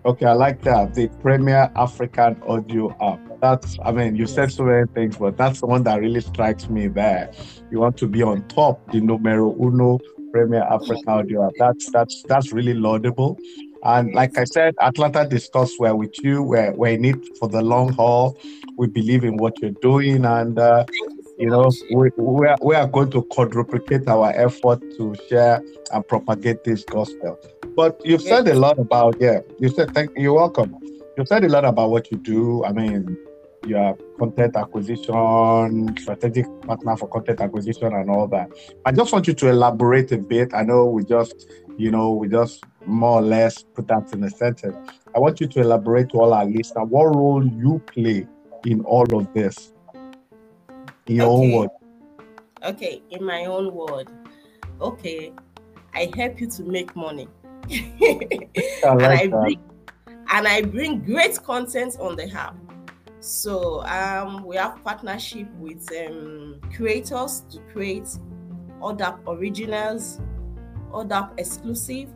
Okay, 0.06 0.26
I 0.26 0.34
like 0.34 0.60
that. 0.62 0.92
The 0.92 1.08
Premier 1.22 1.70
African 1.76 2.36
Audio 2.46 2.94
app. 3.00 3.20
That's, 3.40 3.78
I 3.82 3.90
mean, 3.90 4.16
you 4.16 4.26
said 4.26 4.52
so 4.52 4.64
many 4.64 4.86
things, 4.94 5.16
but 5.16 5.38
that's 5.38 5.60
the 5.60 5.66
one 5.66 5.82
that 5.84 5.98
really 5.98 6.20
strikes 6.20 6.68
me 6.68 6.88
there. 6.88 7.32
You 7.70 7.80
want 7.80 7.96
to 7.98 8.06
be 8.06 8.22
on 8.22 8.46
top, 8.48 8.92
the 8.92 9.00
numero 9.00 9.54
uno 9.58 9.98
Premier 10.30 10.62
African 10.62 11.08
Audio 11.08 11.46
app. 11.46 11.52
That's 11.58 11.90
that's 11.90 12.22
that's 12.28 12.52
really 12.52 12.74
laudable. 12.74 13.38
And 13.84 14.14
like 14.14 14.36
I 14.36 14.44
said, 14.44 14.74
Atlanta 14.80 15.26
Discuss, 15.26 15.78
we're 15.78 15.94
with 15.94 16.14
you. 16.22 16.42
We're, 16.42 16.72
we're 16.72 16.94
in 16.94 17.04
it 17.04 17.38
for 17.38 17.48
the 17.48 17.62
long 17.62 17.92
haul. 17.92 18.38
We 18.76 18.86
believe 18.86 19.24
in 19.24 19.36
what 19.36 19.60
you're 19.60 19.72
doing. 19.82 20.24
And, 20.24 20.58
uh, 20.58 20.86
you 21.38 21.50
know, 21.50 21.70
we, 21.94 22.10
we, 22.16 22.46
are, 22.46 22.56
we 22.62 22.74
are 22.74 22.86
going 22.86 23.10
to 23.10 23.22
quadruplicate 23.24 24.08
our 24.08 24.30
effort 24.30 24.80
to 24.96 25.14
share 25.28 25.62
and 25.92 26.08
propagate 26.08 26.64
this 26.64 26.82
gospel. 26.84 27.38
But 27.76 28.00
you've 28.04 28.22
said 28.22 28.48
a 28.48 28.54
lot 28.54 28.78
about 28.78 29.16
yeah. 29.20 29.40
You 29.58 29.68
said 29.68 29.94
thank 29.94 30.10
you're 30.16 30.34
welcome. 30.34 30.76
You've 31.16 31.28
said 31.28 31.44
a 31.44 31.48
lot 31.48 31.64
about 31.64 31.90
what 31.90 32.10
you 32.10 32.18
do. 32.18 32.64
I 32.64 32.72
mean, 32.72 33.16
your 33.66 33.96
content 34.18 34.56
acquisition, 34.56 35.96
strategic 35.98 36.46
partner 36.62 36.96
for 36.96 37.08
content 37.08 37.40
acquisition, 37.40 37.92
and 37.94 38.10
all 38.10 38.26
that. 38.28 38.50
I 38.84 38.92
just 38.92 39.12
want 39.12 39.26
you 39.26 39.34
to 39.34 39.48
elaborate 39.48 40.12
a 40.12 40.18
bit. 40.18 40.54
I 40.54 40.62
know 40.62 40.86
we 40.86 41.04
just, 41.04 41.48
you 41.76 41.90
know, 41.90 42.12
we 42.12 42.28
just 42.28 42.64
more 42.86 43.18
or 43.18 43.22
less 43.22 43.62
put 43.62 43.88
that 43.88 44.12
in 44.12 44.22
a 44.24 44.30
sentence. 44.30 44.76
I 45.14 45.18
want 45.18 45.40
you 45.40 45.46
to 45.46 45.60
elaborate 45.60 46.10
to 46.10 46.20
all 46.20 46.34
our 46.34 46.44
listeners 46.44 46.86
what 46.88 47.14
role 47.14 47.44
you 47.44 47.80
play 47.86 48.26
in 48.66 48.80
all 48.82 49.06
of 49.16 49.32
this 49.34 49.72
in 51.06 51.16
your 51.16 51.26
okay. 51.26 51.32
own 51.32 51.52
word. 51.52 51.70
Okay, 52.62 53.02
in 53.10 53.24
my 53.24 53.44
own 53.44 53.72
word. 53.74 54.08
Okay, 54.80 55.32
I 55.94 56.10
help 56.16 56.40
you 56.40 56.48
to 56.48 56.62
make 56.64 56.94
money. 56.96 57.28
I 57.70 58.94
like 58.94 58.98
and 59.00 59.02
I 59.04 59.26
bring 59.26 59.60
and 60.30 60.48
I 60.48 60.62
bring 60.62 61.00
great 61.00 61.42
content 61.42 61.96
on 62.00 62.16
the 62.16 62.30
app. 62.30 62.56
So 63.20 63.82
um, 63.84 64.44
we 64.44 64.56
have 64.56 64.82
partnership 64.84 65.48
with 65.58 65.88
um, 65.96 66.60
creators 66.74 67.42
to 67.50 67.60
create 67.72 68.08
Audapp 68.80 69.20
originals, 69.26 70.20
Audapp 70.90 71.32
exclusive, 71.38 72.10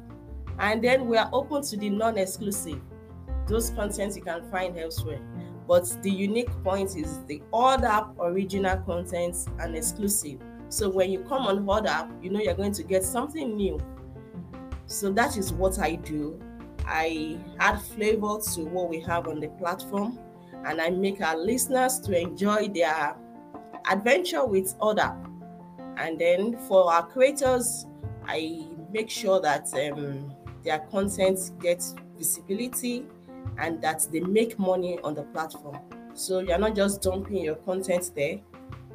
and 0.58 0.82
then 0.82 1.06
we 1.06 1.16
are 1.16 1.30
open 1.32 1.62
to 1.62 1.76
the 1.76 1.88
non-exclusive. 1.88 2.80
Those 3.46 3.70
contents 3.70 4.16
you 4.16 4.22
can 4.22 4.50
find 4.50 4.78
elsewhere. 4.78 5.20
But 5.66 5.96
the 6.02 6.10
unique 6.10 6.50
point 6.62 6.96
is 6.96 7.24
the 7.26 7.42
Audapp 7.52 8.14
original 8.18 8.76
contents 8.78 9.46
and 9.60 9.76
exclusive. 9.76 10.40
So 10.68 10.90
when 10.90 11.10
you 11.10 11.20
come 11.20 11.42
on 11.46 11.64
Audapp, 11.64 12.22
you 12.22 12.30
know 12.30 12.40
you're 12.40 12.54
going 12.54 12.72
to 12.72 12.82
get 12.82 13.04
something 13.04 13.56
new 13.56 13.80
so 14.88 15.12
that 15.12 15.36
is 15.36 15.52
what 15.52 15.78
I 15.78 15.94
do. 15.96 16.40
I 16.86 17.38
add 17.60 17.80
flavor 17.80 18.38
to 18.54 18.64
what 18.64 18.88
we 18.88 19.00
have 19.00 19.28
on 19.28 19.38
the 19.40 19.48
platform 19.48 20.18
and 20.64 20.80
I 20.80 20.88
make 20.90 21.20
our 21.20 21.36
listeners 21.36 22.00
to 22.00 22.18
enjoy 22.18 22.68
their 22.68 23.14
adventure 23.88 24.44
with 24.46 24.74
other. 24.80 25.14
And 25.98 26.18
then 26.18 26.56
for 26.66 26.90
our 26.90 27.06
creators, 27.06 27.86
I 28.26 28.66
make 28.90 29.10
sure 29.10 29.40
that 29.42 29.68
um, 29.74 30.34
their 30.64 30.78
content 30.78 31.38
gets 31.60 31.94
visibility 32.16 33.04
and 33.58 33.82
that 33.82 34.06
they 34.10 34.20
make 34.20 34.58
money 34.58 34.98
on 35.04 35.14
the 35.14 35.22
platform. 35.24 35.78
So 36.14 36.38
you're 36.40 36.58
not 36.58 36.74
just 36.74 37.02
dumping 37.02 37.44
your 37.44 37.56
content 37.56 38.10
there. 38.14 38.38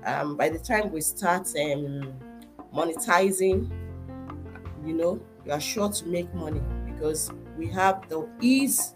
Um, 0.05 0.35
by 0.35 0.49
the 0.49 0.59
time 0.59 0.91
we 0.91 1.01
start 1.01 1.47
um, 1.55 2.13
monetizing, 2.73 3.69
you 4.85 4.93
know, 4.93 5.21
you 5.45 5.51
are 5.51 5.59
sure 5.59 5.89
to 5.89 6.05
make 6.07 6.33
money 6.33 6.61
because 6.85 7.31
we 7.57 7.67
have 7.67 8.07
the 8.09 8.27
ease 8.41 8.93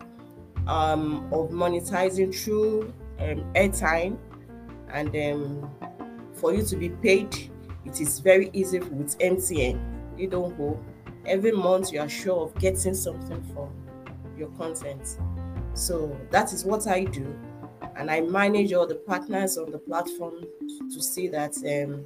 um, 0.67 1.25
of 1.33 1.49
monetizing 1.49 2.33
through 2.35 2.93
um, 3.19 3.43
airtime 3.53 4.17
and 4.91 5.15
um, 5.15 5.69
for 6.33 6.53
you 6.53 6.63
to 6.63 6.75
be 6.75 6.89
paid 6.89 7.49
it 7.87 8.01
is 8.01 8.19
very 8.19 8.49
easy 8.51 8.79
with 8.79 9.17
MTN. 9.19 9.79
You 10.17 10.27
don't 10.27 10.55
go 10.57 10.77
every 11.25 11.53
month. 11.53 11.93
You 11.93 12.01
are 12.01 12.09
sure 12.09 12.43
of 12.43 12.55
getting 12.59 12.93
something 12.93 13.41
from 13.53 13.69
your 14.37 14.49
content. 14.49 15.17
So 15.73 16.19
that 16.31 16.51
is 16.51 16.65
what 16.65 16.85
I 16.87 17.05
do, 17.05 17.33
and 17.95 18.11
I 18.11 18.21
manage 18.21 18.73
all 18.73 18.85
the 18.85 18.95
partners 18.95 19.57
on 19.57 19.71
the 19.71 19.77
platform 19.77 20.43
to 20.91 21.01
see 21.01 21.29
that 21.29 21.55
um, 21.57 22.05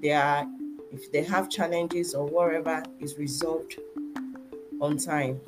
they 0.00 0.10
are, 0.10 0.44
if 0.92 1.10
they 1.10 1.22
have 1.22 1.48
challenges 1.48 2.14
or 2.14 2.26
whatever, 2.26 2.82
is 3.00 3.18
resolved 3.18 3.78
on 4.80 4.98
time. 4.98 5.40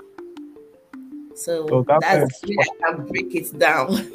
So, 1.35 1.67
so 1.67 1.85
that's, 2.01 2.45
I 2.45 2.65
can 2.87 3.07
break 3.07 3.35
it 3.35 3.59
down. 3.59 3.91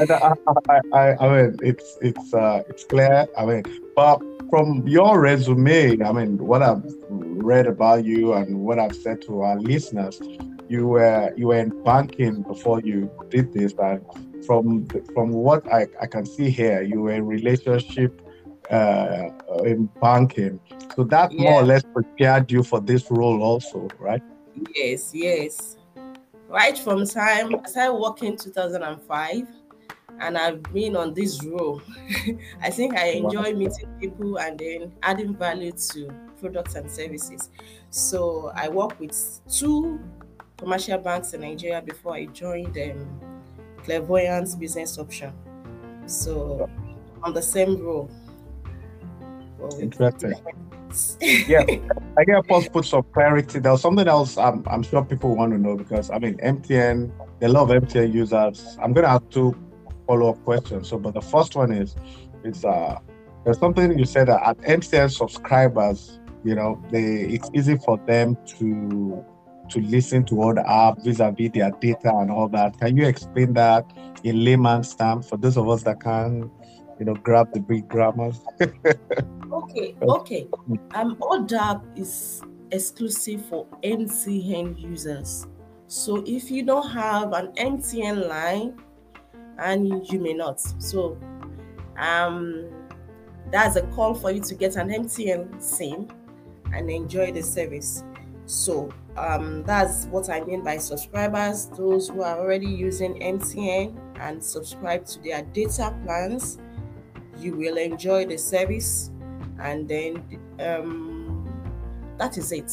I, 0.00 0.32
I, 0.68 0.80
I, 0.92 1.16
I, 1.16 1.42
mean, 1.42 1.56
it's 1.62 1.98
it's 2.00 2.32
uh, 2.32 2.62
it's 2.68 2.84
clear. 2.84 3.26
I 3.36 3.44
mean, 3.44 3.62
but 3.94 4.22
from 4.48 4.86
your 4.88 5.20
resume, 5.20 6.00
I 6.02 6.12
mean, 6.12 6.38
what 6.38 6.62
I've 6.62 6.82
read 7.10 7.66
about 7.66 8.04
you 8.04 8.32
and 8.32 8.60
what 8.60 8.78
I've 8.78 8.96
said 8.96 9.20
to 9.22 9.42
our 9.42 9.60
listeners, 9.60 10.20
you 10.68 10.86
were 10.86 11.32
you 11.36 11.48
were 11.48 11.58
in 11.58 11.82
banking 11.82 12.42
before 12.42 12.80
you 12.80 13.10
did 13.28 13.52
this, 13.52 13.74
and 13.78 14.02
from 14.46 14.86
from 15.12 15.32
what 15.32 15.70
I, 15.70 15.88
I 16.00 16.06
can 16.06 16.24
see 16.24 16.48
here, 16.48 16.80
you 16.80 17.02
were 17.02 17.12
in 17.12 17.26
relationship 17.26 18.25
uh, 18.70 19.28
in 19.64 19.86
banking. 20.00 20.60
So 20.94 21.04
that 21.04 21.32
yeah. 21.32 21.42
more 21.42 21.62
or 21.62 21.64
less 21.64 21.82
prepared 21.82 22.50
you 22.50 22.62
for 22.62 22.80
this 22.80 23.10
role, 23.10 23.42
also, 23.42 23.88
right? 23.98 24.22
Yes, 24.74 25.14
yes 25.14 25.76
right 26.48 26.78
from 26.78 27.06
time 27.06 27.54
I 27.54 27.68
started 27.68 27.94
working 27.94 28.36
2005 28.36 29.48
and 30.18 30.38
I've 30.38 30.62
been 30.72 30.96
on 30.96 31.12
this 31.12 31.44
role. 31.44 31.82
I 32.62 32.70
think 32.70 32.96
I 32.96 33.08
enjoy 33.08 33.52
meeting 33.52 33.88
people 34.00 34.38
and 34.38 34.58
then 34.58 34.92
adding 35.02 35.36
value 35.36 35.72
to 35.72 36.10
products 36.40 36.74
and 36.74 36.90
services. 36.90 37.50
So 37.90 38.50
I 38.54 38.68
work 38.68 38.98
with 38.98 39.40
two 39.50 40.00
commercial 40.56 40.98
banks 40.98 41.34
in 41.34 41.42
Nigeria 41.42 41.82
before 41.82 42.14
I 42.14 42.26
joined 42.26 42.78
um, 42.78 43.20
Clairvoyance 43.82 44.54
Business 44.54 44.98
Option. 44.98 45.34
So 46.06 46.70
on 47.22 47.34
the 47.34 47.42
same 47.42 47.76
role. 47.78 48.10
Well, 49.58 49.78
Interesting 49.80 50.34
yeah, 51.20 51.64
I 52.18 52.24
get 52.24 52.46
to 52.48 52.70
put 52.70 52.84
some 52.84 53.02
clarity. 53.12 53.58
There 53.58 53.72
was 53.72 53.82
something 53.82 54.06
else 54.06 54.38
I'm, 54.38 54.62
I'm 54.68 54.82
sure 54.82 55.04
people 55.04 55.34
want 55.36 55.52
to 55.52 55.58
know 55.58 55.76
because 55.76 56.10
I 56.10 56.18
mean 56.18 56.36
MTN, 56.38 57.10
they 57.40 57.48
love 57.48 57.68
MTN 57.68 58.12
users. 58.12 58.78
I'm 58.82 58.92
gonna 58.92 59.08
have 59.08 59.28
two 59.30 59.54
follow-up 60.06 60.42
questions. 60.44 60.88
So, 60.88 60.98
but 60.98 61.14
the 61.14 61.20
first 61.20 61.56
one 61.56 61.72
is, 61.72 61.96
it's 62.44 62.64
uh, 62.64 62.98
there's 63.44 63.58
something 63.58 63.98
you 63.98 64.04
said 64.04 64.28
that 64.28 64.42
at 64.46 64.58
MTN 64.58 65.10
subscribers, 65.10 66.20
you 66.44 66.54
know, 66.54 66.82
they 66.90 67.22
it's 67.22 67.50
easy 67.54 67.76
for 67.76 67.98
them 68.06 68.36
to 68.58 69.24
to 69.68 69.80
listen 69.80 70.24
to 70.24 70.40
all 70.40 70.54
the 70.54 70.62
apps 70.62 71.02
vis-a-vis 71.02 71.50
their 71.52 71.72
data 71.80 72.14
and 72.14 72.30
all 72.30 72.48
that. 72.48 72.78
Can 72.78 72.96
you 72.96 73.04
explain 73.06 73.52
that 73.54 73.84
in 74.22 74.44
layman's 74.44 74.94
terms 74.94 75.28
for 75.28 75.36
those 75.36 75.56
of 75.56 75.68
us 75.68 75.82
that 75.82 76.00
can 76.00 76.50
you 76.98 77.04
know, 77.04 77.14
grab 77.14 77.52
the 77.52 77.60
big 77.60 77.88
grammars. 77.88 78.40
okay, 79.52 79.96
okay. 80.02 80.48
Um, 80.94 81.16
Audapp 81.16 81.82
is 81.98 82.42
exclusive 82.70 83.44
for 83.46 83.66
MTN 83.82 84.80
users. 84.80 85.46
So 85.88 86.22
if 86.26 86.50
you 86.50 86.64
don't 86.64 86.88
have 86.90 87.32
an 87.32 87.52
MTN 87.56 88.28
line, 88.28 88.80
and 89.58 90.06
you 90.08 90.18
may 90.18 90.34
not, 90.34 90.60
so 90.60 91.18
um, 91.98 92.66
that's 93.50 93.76
a 93.76 93.82
call 93.88 94.14
for 94.14 94.30
you 94.30 94.40
to 94.42 94.54
get 94.54 94.76
an 94.76 94.88
MTN 94.88 95.62
SIM 95.62 96.08
and 96.74 96.90
enjoy 96.90 97.32
the 97.32 97.42
service. 97.42 98.04
So 98.46 98.92
um, 99.16 99.62
that's 99.62 100.06
what 100.06 100.28
I 100.28 100.40
mean 100.42 100.62
by 100.62 100.76
subscribers, 100.76 101.66
those 101.66 102.08
who 102.08 102.22
are 102.22 102.38
already 102.38 102.66
using 102.66 103.18
MTN 103.20 103.96
and 104.20 104.42
subscribe 104.42 105.06
to 105.06 105.22
their 105.22 105.42
data 105.42 105.94
plans 106.04 106.58
you 107.38 107.54
will 107.54 107.76
enjoy 107.76 108.26
the 108.26 108.36
service 108.36 109.10
and 109.60 109.88
then 109.88 110.22
um, 110.60 111.48
that 112.18 112.36
is 112.38 112.52
it 112.52 112.70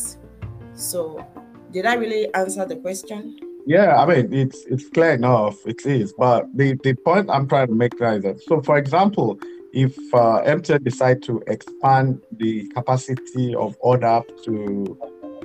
so 0.74 1.26
did 1.72 1.86
i 1.86 1.96
really 1.96 2.34
answer 2.34 2.66
the 2.66 2.76
question 2.78 3.40
yeah 3.66 3.96
i 3.98 4.06
mean 4.06 4.34
it's 4.34 4.66
it's 4.66 4.90
clear 4.90 5.12
enough 5.12 5.56
it 5.66 5.86
is 5.86 6.14
but 6.18 6.46
the 6.56 6.74
the 6.84 6.94
point 7.06 7.30
i'm 7.30 7.48
trying 7.48 7.68
to 7.68 7.74
make 7.74 7.94
is 7.94 8.24
that 8.24 8.42
so 8.48 8.62
for 8.62 8.78
example 8.78 9.40
if 9.74 9.98
uh, 10.14 10.44
MTN 10.46 10.84
decide 10.84 11.24
to 11.24 11.42
expand 11.48 12.22
the 12.34 12.68
capacity 12.68 13.56
of 13.56 13.76
Audapp 13.82 14.24
to 14.46 14.98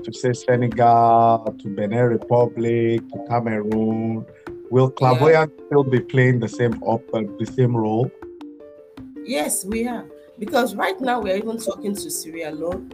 to 0.04 0.12
say 0.12 0.32
Senegal, 0.32 1.56
to 1.58 1.68
Benin 1.74 2.04
Republic, 2.04 3.00
to 3.08 3.24
Cameroon, 3.28 4.24
will 4.70 4.90
Clairvoyant 4.90 5.50
yeah. 5.56 5.64
still 5.66 5.82
be 5.82 6.00
playing 6.00 6.38
the 6.40 6.48
same 6.48 6.80
op- 6.82 7.08
uh, 7.12 7.22
the 7.38 7.46
same 7.46 7.76
role? 7.76 8.10
Yes, 9.24 9.64
we 9.64 9.88
are. 9.88 10.06
Because 10.38 10.74
right 10.74 11.00
now 11.00 11.20
we're 11.20 11.36
even 11.36 11.58
talking 11.58 11.94
to 11.94 12.10
Sierra 12.10 12.52
Leone, 12.52 12.92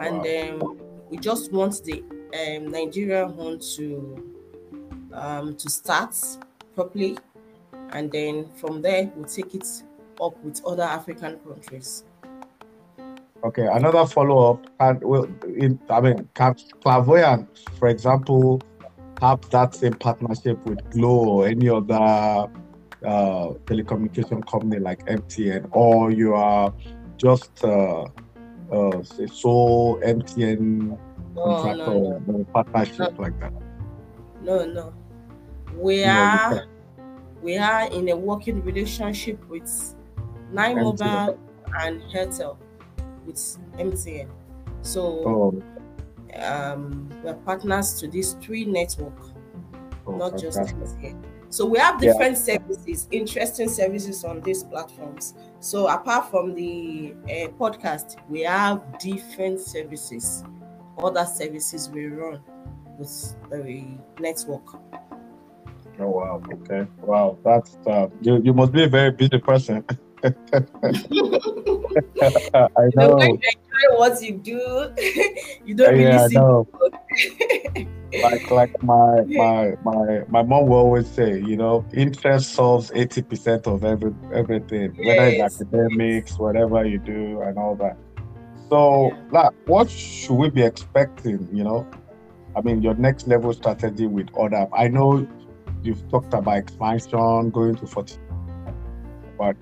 and 0.00 0.18
wow. 0.18 0.66
um, 0.68 0.80
we 1.08 1.16
just 1.16 1.52
want 1.52 1.82
the 1.84 2.02
um, 2.34 2.70
Nigerian 2.70 3.36
one 3.36 3.58
to 3.76 4.34
um, 5.12 5.56
to 5.56 5.70
start 5.70 6.16
properly, 6.74 7.16
and 7.90 8.10
then 8.10 8.48
from 8.56 8.82
there 8.82 9.10
we'll 9.14 9.26
take 9.26 9.54
it 9.54 9.66
up 10.20 10.42
with 10.44 10.60
other 10.66 10.82
African 10.82 11.38
countries. 11.38 12.04
Okay, 13.44 13.66
another 13.66 14.04
follow 14.04 14.52
up, 14.52 14.66
and 14.80 15.00
well, 15.02 15.28
in, 15.46 15.78
I 15.88 16.00
mean, 16.00 16.28
can 16.34 16.56
Clairvoyant, 16.82 17.68
for 17.78 17.86
example, 17.86 18.60
have 19.20 19.48
that 19.50 19.76
same 19.76 19.94
partnership 19.94 20.64
with 20.66 20.78
Glo 20.90 21.28
or 21.28 21.46
any 21.46 21.68
other 21.68 22.50
uh, 23.04 23.54
telecommunication 23.64 24.46
company 24.46 24.78
like 24.78 25.04
MTN, 25.06 25.68
or 25.72 26.10
you 26.10 26.34
are 26.34 26.72
just 27.16 27.64
uh, 27.64 28.04
uh, 28.72 28.98
a 28.98 29.28
sole 29.28 30.00
MTN 30.04 30.98
contractor 31.34 31.86
no, 31.86 32.22
no, 32.26 32.38
no. 32.38 32.44
partnership 32.52 33.14
no. 33.14 33.22
like 33.22 33.38
that? 33.40 33.52
No, 34.42 34.64
no. 34.64 34.94
We 35.74 36.04
are 36.04 36.66
we 37.42 37.56
are 37.56 37.90
in 37.90 38.08
a 38.08 38.16
working 38.16 38.62
relationship 38.62 39.38
with 39.48 39.94
Nine. 40.52 40.76
Mobile 40.76 41.38
and 41.80 42.00
Airtel 42.02 42.56
with 43.26 43.58
MTN. 43.76 44.28
So 44.80 45.02
oh. 45.02 46.40
um, 46.40 47.10
we're 47.22 47.34
partners 47.34 48.00
to 48.00 48.08
these 48.08 48.32
three 48.40 48.64
networks, 48.64 49.32
oh, 50.06 50.16
not 50.16 50.40
fantastic. 50.40 50.78
just 50.78 50.98
MTN. 50.98 51.27
So 51.50 51.64
we 51.64 51.78
have 51.78 51.98
different 51.98 52.36
yeah. 52.36 52.58
services, 52.58 53.08
interesting 53.10 53.68
services 53.68 54.24
on 54.24 54.40
these 54.42 54.62
platforms. 54.62 55.34
So 55.60 55.86
apart 55.88 56.30
from 56.30 56.54
the 56.54 57.14
uh, 57.24 57.48
podcast, 57.58 58.16
we 58.28 58.42
have 58.42 58.82
different 58.98 59.60
services, 59.60 60.44
other 61.02 61.24
services 61.24 61.88
we 61.88 62.06
run 62.06 62.40
with 62.98 63.34
the 63.50 63.84
network. 64.20 64.74
Oh 66.00 66.10
wow! 66.10 66.42
Okay, 66.52 66.86
wow. 67.00 67.36
That's 67.44 67.76
uh, 67.86 68.06
you. 68.20 68.40
You 68.40 68.52
must 68.52 68.70
be 68.70 68.84
a 68.84 68.88
very 68.88 69.10
busy 69.10 69.38
person. 69.38 69.84
I 70.22 70.30
know. 72.94 73.18
You 73.20 73.40
enjoy 73.40 73.96
what 73.96 74.22
you 74.22 74.34
do. 74.34 74.94
you 75.64 75.74
don't 75.74 75.92
really 75.92 76.04
yeah, 76.04 76.28
see 77.74 77.88
like 78.22 78.50
like 78.50 78.82
my 78.82 79.22
my 79.22 79.74
my 79.84 80.22
my 80.28 80.42
mom 80.42 80.66
will 80.66 80.78
always 80.78 81.08
say, 81.08 81.40
you 81.40 81.56
know, 81.56 81.84
interest 81.92 82.54
solves 82.54 82.90
eighty 82.94 83.22
percent 83.22 83.66
of 83.66 83.84
every 83.84 84.14
everything, 84.32 84.94
yes. 84.94 85.06
whether 85.06 85.26
it's 85.28 85.60
academics, 85.60 86.38
whatever 86.38 86.84
you 86.84 86.98
do, 86.98 87.40
and 87.42 87.58
all 87.58 87.74
that. 87.76 87.96
So, 88.68 89.08
yeah. 89.08 89.22
like, 89.30 89.54
what 89.66 89.90
should 89.90 90.34
we 90.36 90.50
be 90.50 90.62
expecting? 90.62 91.48
You 91.52 91.64
know, 91.64 91.86
I 92.56 92.60
mean, 92.62 92.82
your 92.82 92.94
next 92.94 93.28
level 93.28 93.52
strategy 93.52 94.06
with 94.06 94.28
other. 94.38 94.66
I 94.74 94.88
know 94.88 95.26
you've 95.82 96.08
talked 96.10 96.32
about 96.34 96.56
expansion, 96.56 97.50
going 97.50 97.76
to 97.76 97.86
forty, 97.86 98.16
but 99.38 99.56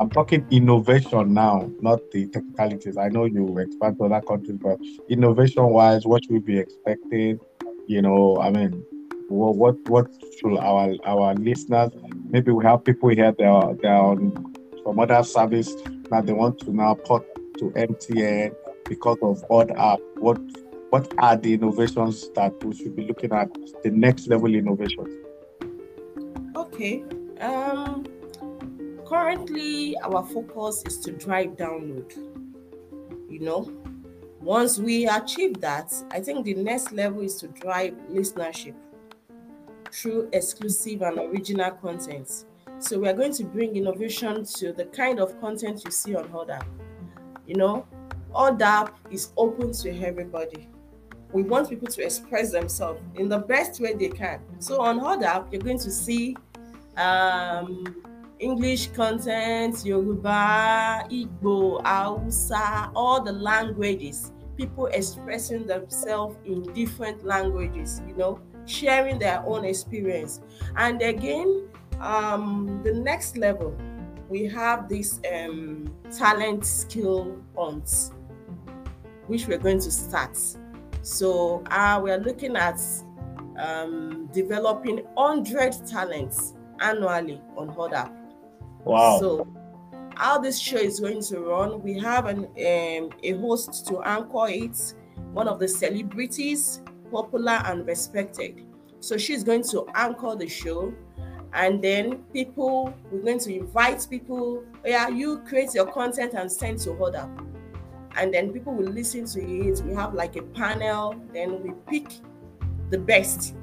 I'm 0.00 0.10
talking 0.10 0.44
innovation 0.50 1.34
now, 1.34 1.70
not 1.80 2.00
the 2.10 2.26
technicalities. 2.26 2.96
I 2.96 3.08
know 3.08 3.26
you 3.26 3.58
expand 3.58 3.98
to 3.98 4.04
other 4.06 4.20
countries, 4.26 4.58
but 4.60 4.78
innovation 5.08 5.64
wise, 5.68 6.04
what 6.04 6.24
should 6.24 6.32
we 6.32 6.40
be 6.40 6.58
expecting? 6.58 7.38
You 7.86 8.02
know, 8.02 8.38
I 8.38 8.50
mean, 8.50 8.84
what 9.28 9.56
what, 9.56 9.88
what 9.88 10.10
should 10.38 10.58
our 10.58 10.94
our 11.04 11.34
listeners? 11.34 11.90
Maybe 12.30 12.52
we 12.52 12.64
have 12.64 12.84
people 12.84 13.08
here 13.10 13.32
that 13.32 13.44
are, 13.44 13.74
they 13.74 13.88
are 13.88 14.12
on 14.12 14.54
some 14.84 14.98
other 14.98 15.22
service 15.22 15.74
that 16.10 16.26
they 16.26 16.32
want 16.32 16.58
to 16.60 16.72
now 16.74 16.94
put 16.94 17.24
to 17.58 17.70
MTN 17.70 18.54
because 18.88 19.18
of 19.22 19.46
Audapp. 19.48 19.98
What 20.16 20.40
what 20.90 21.12
are 21.18 21.36
the 21.36 21.54
innovations 21.54 22.28
that 22.34 22.52
we 22.64 22.74
should 22.74 22.94
be 22.94 23.06
looking 23.06 23.32
at? 23.32 23.48
The 23.82 23.90
next 23.90 24.28
level 24.28 24.54
innovations. 24.54 25.10
Okay. 26.56 27.04
Um 27.40 28.06
currently 29.06 29.96
our 29.98 30.24
focus 30.24 30.82
is 30.86 30.98
to 31.00 31.12
drive 31.12 31.50
download 31.56 32.10
You 33.28 33.40
know, 33.40 33.70
once 34.42 34.78
we 34.78 35.06
achieve 35.06 35.60
that, 35.60 35.94
I 36.10 36.20
think 36.20 36.44
the 36.44 36.54
next 36.54 36.90
level 36.92 37.20
is 37.22 37.36
to 37.36 37.48
drive 37.48 37.94
listenership 38.10 38.74
through 39.92 40.28
exclusive 40.32 41.02
and 41.02 41.18
original 41.18 41.70
content. 41.70 42.44
So 42.80 42.98
we 42.98 43.08
are 43.08 43.12
going 43.12 43.32
to 43.34 43.44
bring 43.44 43.76
innovation 43.76 44.44
to 44.44 44.72
the 44.72 44.86
kind 44.86 45.20
of 45.20 45.40
content 45.40 45.82
you 45.84 45.92
see 45.92 46.16
on 46.16 46.28
Audapp. 46.30 46.66
You 47.46 47.54
know, 47.54 47.86
Audapp 48.34 48.92
is 49.10 49.30
open 49.36 49.72
to 49.72 50.04
everybody. 50.04 50.68
We 51.32 51.44
want 51.44 51.68
people 51.70 51.88
to 51.88 52.02
express 52.02 52.50
themselves 52.50 53.00
in 53.14 53.28
the 53.28 53.38
best 53.38 53.80
way 53.80 53.94
they 53.94 54.08
can. 54.08 54.40
So 54.58 54.80
on 54.80 54.98
Audapp, 54.98 55.52
you're 55.52 55.62
going 55.62 55.78
to 55.78 55.90
see 55.90 56.36
um, 56.96 58.02
English 58.42 58.88
content, 58.88 59.84
Yoruba, 59.86 61.04
Igbo, 61.08 61.80
Hausa, 61.86 62.90
all 62.94 63.22
the 63.22 63.30
languages, 63.32 64.32
people 64.56 64.86
expressing 64.86 65.64
themselves 65.64 66.36
in 66.44 66.62
different 66.74 67.24
languages, 67.24 68.02
you 68.08 68.16
know, 68.16 68.40
sharing 68.66 69.20
their 69.20 69.42
own 69.46 69.64
experience. 69.64 70.40
And 70.76 71.00
again, 71.02 71.68
um, 72.00 72.80
the 72.82 72.92
next 72.92 73.36
level, 73.36 73.76
we 74.28 74.46
have 74.46 74.88
this 74.88 75.20
um, 75.32 75.94
talent 76.10 76.66
skill 76.66 77.36
hunts, 77.56 78.10
which 79.28 79.46
we're 79.46 79.58
going 79.58 79.78
to 79.78 79.90
start. 79.90 80.36
So 81.02 81.62
uh, 81.70 82.00
we're 82.02 82.18
looking 82.18 82.56
at 82.56 82.80
um, 83.56 84.28
developing 84.32 84.98
100 85.14 85.86
talents 85.86 86.54
annually 86.80 87.40
on 87.56 87.68
Audapp. 87.76 88.21
Wow. 88.84 89.18
So 89.20 89.48
how 90.16 90.38
this 90.38 90.58
show 90.58 90.76
is 90.76 91.00
going 91.00 91.22
to 91.22 91.40
run, 91.40 91.82
we 91.82 91.98
have 91.98 92.26
an 92.26 92.44
um, 92.44 93.10
a 93.22 93.32
host 93.40 93.86
to 93.88 94.02
anchor 94.02 94.48
it, 94.48 94.94
one 95.32 95.48
of 95.48 95.58
the 95.58 95.68
celebrities, 95.68 96.82
popular 97.10 97.60
and 97.64 97.86
respected. 97.86 98.64
So 99.00 99.16
she's 99.16 99.42
going 99.42 99.64
to 99.64 99.86
anchor 99.94 100.36
the 100.36 100.48
show, 100.48 100.92
and 101.54 101.82
then 101.82 102.18
people 102.32 102.94
we're 103.10 103.22
going 103.22 103.40
to 103.40 103.54
invite 103.54 104.06
people. 104.08 104.64
Yeah, 104.84 105.08
you 105.08 105.38
create 105.40 105.74
your 105.74 105.86
content 105.86 106.34
and 106.34 106.50
send 106.50 106.78
to 106.80 106.90
Audapp, 106.90 107.30
and 108.16 108.32
then 108.32 108.52
people 108.52 108.74
will 108.74 108.92
listen 108.92 109.24
to 109.26 109.40
it. 109.42 109.80
We 109.82 109.94
have 109.94 110.14
like 110.14 110.36
a 110.36 110.42
panel, 110.42 111.16
then 111.32 111.62
we 111.62 111.72
pick 111.88 112.12
the 112.90 112.98
best 112.98 113.54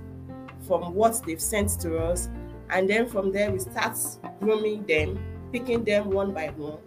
from 0.67 0.93
what 0.93 1.21
they've 1.25 1.41
sent 1.41 1.79
to 1.81 1.97
us, 1.97 2.29
and 2.69 2.89
then 2.89 3.07
from 3.07 3.31
there 3.31 3.51
we 3.51 3.59
start 3.59 3.97
grooming 4.39 4.85
them, 4.85 5.19
picking 5.51 5.83
them 5.83 6.09
one 6.09 6.33
by 6.33 6.47
one, 6.49 6.77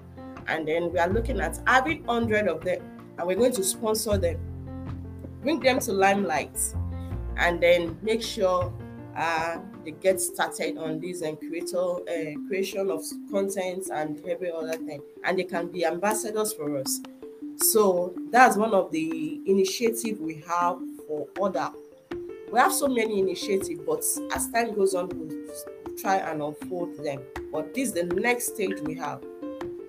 and 0.46 0.66
then 0.66 0.92
we 0.92 0.98
are 0.98 1.08
looking 1.08 1.40
at 1.40 1.60
having 1.66 2.04
hundred 2.04 2.48
of 2.48 2.62
them, 2.62 2.82
and 3.18 3.26
we're 3.26 3.36
going 3.36 3.52
to 3.52 3.64
sponsor 3.64 4.16
them, 4.16 4.38
bring 5.42 5.60
them 5.60 5.80
to 5.80 5.92
limelight 5.92 6.58
and 7.36 7.62
then 7.62 7.98
make 8.02 8.22
sure 8.22 8.72
uh, 9.16 9.58
they 9.84 9.90
get 9.92 10.20
started 10.20 10.78
on 10.78 11.00
this 11.00 11.22
and 11.22 11.38
creator 11.38 11.76
uh, 11.78 12.48
creation 12.48 12.90
of 12.90 13.02
content 13.30 13.88
and 13.92 14.24
every 14.26 14.50
other 14.50 14.76
thing, 14.76 15.02
and 15.24 15.38
they 15.38 15.44
can 15.44 15.68
be 15.68 15.84
ambassadors 15.84 16.52
for 16.52 16.78
us. 16.78 17.00
So 17.56 18.14
that's 18.30 18.56
one 18.56 18.72
of 18.74 18.90
the 18.90 19.40
initiative 19.46 20.20
we 20.20 20.42
have 20.46 20.78
for 21.06 21.28
other. 21.40 21.70
We 22.52 22.58
have 22.58 22.74
so 22.74 22.86
many 22.86 23.18
initiatives, 23.18 23.80
but 23.86 24.04
as 24.36 24.50
time 24.50 24.74
goes 24.74 24.94
on, 24.94 25.08
we'll 25.08 25.96
try 25.96 26.16
and 26.16 26.42
unfold 26.42 27.02
them. 27.02 27.22
But 27.50 27.72
this 27.72 27.88
is 27.88 27.94
the 27.94 28.04
next 28.04 28.54
stage 28.54 28.78
we 28.82 28.94
have. 28.96 29.24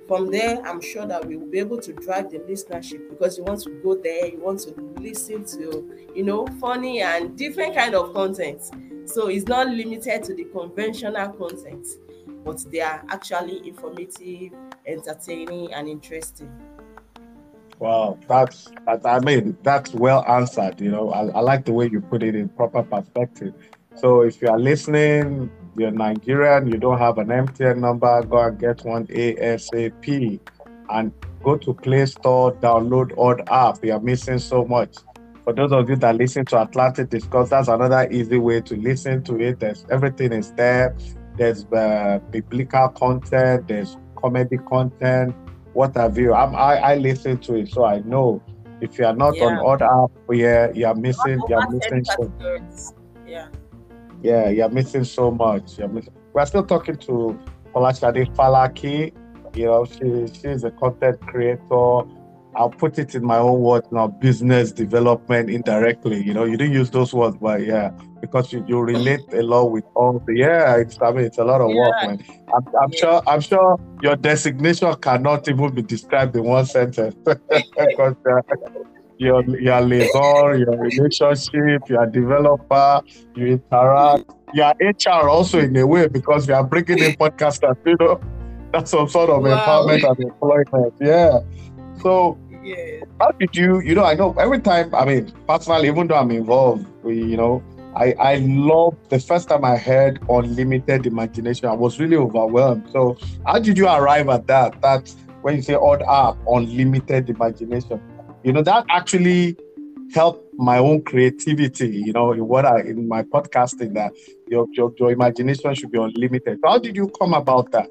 From 0.08 0.32
there, 0.32 0.66
I'm 0.66 0.80
sure 0.80 1.06
that 1.06 1.26
we 1.26 1.36
will 1.36 1.48
be 1.48 1.60
able 1.60 1.80
to 1.80 1.92
drive 1.92 2.32
the 2.32 2.40
listenership 2.40 3.10
because 3.10 3.38
you 3.38 3.44
want 3.44 3.60
to 3.64 3.70
go 3.84 3.96
there, 3.96 4.28
you 4.28 4.40
want 4.40 4.62
to 4.62 4.74
listen 4.98 5.44
to, 5.44 6.08
you 6.16 6.24
know, 6.24 6.48
funny 6.62 7.02
and 7.02 7.38
different 7.38 7.76
kind 7.76 7.96
of 7.96 8.14
content. 8.14 8.62
So 9.10 9.28
it's 9.28 9.46
not 9.46 9.68
limited 9.68 10.24
to 10.24 10.34
the 10.34 10.46
conventional 10.46 11.34
content, 11.34 11.86
but 12.46 12.64
they 12.72 12.80
are 12.80 13.04
actually 13.10 13.68
informative, 13.68 14.54
entertaining, 14.86 15.74
and 15.74 15.90
interesting. 15.90 16.50
Wow, 17.80 18.18
that's 18.28 18.72
that, 18.86 19.06
I 19.06 19.20
mean 19.20 19.58
that's 19.64 19.94
well 19.94 20.24
answered. 20.28 20.80
You 20.80 20.92
know, 20.92 21.12
I, 21.12 21.28
I 21.28 21.40
like 21.42 21.66
the 21.66 21.74
way 21.74 21.90
you 21.92 22.02
put 22.02 22.24
it 22.24 22.36
in 22.36 22.50
proper 22.50 22.84
perspective. 22.84 23.54
So 23.96 24.22
if 24.22 24.42
you 24.42 24.50
are 24.50 24.60
listening, 24.60 25.52
you're 25.78 25.92
Nigerian, 25.92 26.68
you 26.68 26.78
don't 26.78 26.98
have 26.98 27.18
an 27.18 27.28
MTN 27.28 27.78
number, 27.80 28.24
go 28.24 28.40
and 28.40 28.60
get 28.60 28.84
one 28.86 29.08
ASAP 29.08 30.40
and 30.90 31.12
go 31.44 31.58
to 31.58 31.74
Play 31.74 32.06
Store, 32.06 32.54
download 32.56 33.12
Audapp. 33.16 33.84
You 33.84 33.94
are 33.94 34.00
missing 34.00 34.40
so 34.40 34.66
much. 34.66 34.96
For 35.44 35.54
those 35.54 35.72
of 35.74 35.90
you 35.90 35.98
that 35.98 36.16
listen 36.16 36.46
to 36.46 36.62
Atlanta 36.62 37.04
Discuss, 37.04 37.50
that's 37.50 37.68
another 37.68 38.08
easy 38.10 38.38
way 38.38 38.62
to 38.62 38.76
listen 38.76 39.24
to 39.24 39.40
it. 39.40 39.60
There's 39.60 39.86
everything 39.90 40.32
is 40.32 40.52
there. 40.54 40.96
There's 41.38 41.66
uh, 41.66 42.20
biblical 42.32 42.90
content, 42.90 43.68
there's 43.68 43.98
comedy 44.16 44.58
content, 44.58 45.36
what 45.74 45.96
have 45.96 46.18
you. 46.18 46.34
I'm, 46.34 46.56
I, 46.56 46.78
I 46.78 46.96
listen 46.96 47.38
to 47.40 47.56
it, 47.56 47.72
so 47.72 47.86
I 47.86 48.00
know 48.00 48.42
if 48.82 48.98
you 48.98 49.06
are 49.06 49.16
not 49.16 49.36
yeah. 49.36 49.46
on 49.46 49.80
Audapp, 49.80 50.12
yeah, 50.32 50.72
you 50.74 50.86
are 50.86 50.96
missing, 50.96 51.40
you 51.48 51.56
are 51.56 51.70
missing. 51.70 52.04
So, 52.06 52.32
yeah 53.26 53.48
yeah, 54.24 54.50
you're 54.50 54.70
missing 54.70 55.04
so 55.04 55.30
much. 55.30 55.78
Missing. 55.78 56.14
We're 56.34 56.46
still 56.46 56.66
talking 56.66 56.96
to 56.98 57.40
Folashade 57.76 58.34
Falaki. 58.36 59.14
You 59.56 59.66
know, 59.66 59.86
she 59.86 60.34
she's 60.34 60.64
a 60.64 60.72
content 60.72 61.22
creator. 61.22 62.02
I'll 62.56 62.70
put 62.70 62.98
it 62.98 63.14
in 63.16 63.24
my 63.24 63.38
own 63.38 63.60
words 63.60 63.88
now, 63.92 64.08
business 64.08 64.72
development 64.72 65.50
indirectly. 65.50 66.24
You 66.24 66.34
know, 66.34 66.46
you 66.46 66.56
didn't 66.56 66.74
use 66.74 66.90
those 66.90 67.14
words, 67.14 67.36
but 67.40 67.66
yeah, 67.66 67.92
because 68.24 68.54
you, 68.54 68.64
you 68.70 68.80
relate 68.80 69.20
a 69.34 69.44
lot 69.44 69.66
with 69.66 69.84
all 69.96 70.24
the 70.26 70.34
yeah, 70.34 70.78
it's 70.78 70.98
I 71.02 71.12
mean 71.12 71.26
it's 71.26 71.40
a 71.40 71.44
lot 71.44 71.60
of 71.60 71.70
yeah. 71.72 71.82
work, 71.82 71.96
man. 72.04 72.18
I'm, 72.56 72.64
I'm 72.82 72.92
yeah. 72.94 73.00
sure 73.02 73.22
I'm 73.28 73.42
sure 73.42 73.78
your 74.02 74.16
designation 74.16 74.96
cannot 74.96 75.50
even 75.50 75.76
be 75.76 75.82
described 75.82 76.34
in 76.38 76.46
one 76.46 76.66
sentence. 76.66 77.16
because 77.26 78.16
uh, 78.32 78.56
your 79.18 79.44
your 79.60 79.82
labor, 79.82 80.56
your 80.56 80.78
relationship, 80.88 81.82
your 81.90 82.06
developer, 82.06 83.02
you 83.36 83.60
interact, 83.60 84.24
your 84.54 84.74
HR 84.80 85.28
also 85.28 85.60
in 85.60 85.76
a 85.76 85.86
way 85.86 86.08
because 86.08 86.48
you 86.48 86.54
are 86.54 86.64
bringing 86.64 87.00
in 87.00 87.12
podcasters, 87.24 87.76
you 87.86 87.98
know, 88.00 88.22
that's 88.72 88.92
some 88.92 89.10
sort 89.10 89.30
of 89.32 89.44
wow. 89.44 89.52
empowerment 89.52 90.10
and 90.10 90.20
employment. 90.32 90.94
Yeah. 91.02 91.40
So 92.02 92.38
yeah. 92.64 93.04
how 93.20 93.32
did 93.32 93.54
you, 93.54 93.82
you 93.82 93.96
know, 93.96 94.06
I 94.06 94.14
know 94.14 94.34
every 94.40 94.62
time, 94.62 94.96
I 94.96 95.04
mean, 95.04 95.34
personally, 95.46 95.90
even 95.90 96.08
though 96.08 96.16
I'm 96.16 96.32
involved, 96.32 96.88
we, 97.04 97.22
you 97.22 97.38
know, 97.38 97.62
I, 97.96 98.14
I 98.20 98.36
love 98.38 98.96
the 99.10 99.20
first 99.20 99.50
time 99.50 99.64
I 99.64 99.78
heard 99.78 100.20
unlimited 100.30 101.06
imagination, 101.06 101.68
I 101.68 101.74
was 101.74 102.00
really 102.00 102.18
overwhelmed. 102.18 102.90
So 102.92 103.18
how 103.46 103.60
did 103.60 103.78
you 103.78 103.88
arrive 103.88 104.30
at 104.30 104.48
that? 104.48 104.82
That 104.82 105.14
when 105.42 105.58
you 105.58 105.62
say 105.62 105.74
Audapp, 105.74 106.38
unlimited 106.48 107.30
imagination 107.30 108.02
you 108.44 108.52
know 108.52 108.62
that 108.62 108.86
actually 108.90 109.58
helped 110.14 110.46
my 110.58 110.78
own 110.78 111.02
creativity 111.04 111.88
you 111.88 112.14
know 112.14 112.32
in 112.34 112.46
what 112.48 112.66
i 112.66 112.80
in 112.82 113.08
my 113.08 113.24
podcasting 113.24 113.94
that 113.94 114.12
your, 114.48 114.68
your, 114.74 114.94
your 115.00 115.12
imagination 115.12 115.74
should 115.74 115.92
be 115.92 115.98
unlimited 115.98 116.60
how 116.64 116.78
did 116.78 116.96
you 116.96 117.10
come 117.20 117.34
about 117.34 117.72
that 117.72 117.90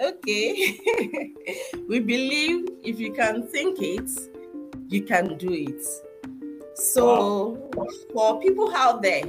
okay 0.00 0.78
we 1.88 2.00
believe 2.00 2.66
if 2.82 2.98
you 2.98 3.12
can 3.12 3.46
think 3.48 3.78
it 3.80 4.08
you 4.88 5.02
can 5.02 5.36
do 5.36 5.52
it 5.52 5.84
so 6.74 7.50
wow. 7.74 7.86
for 8.12 8.40
people 8.40 8.74
out 8.74 9.02
there 9.02 9.24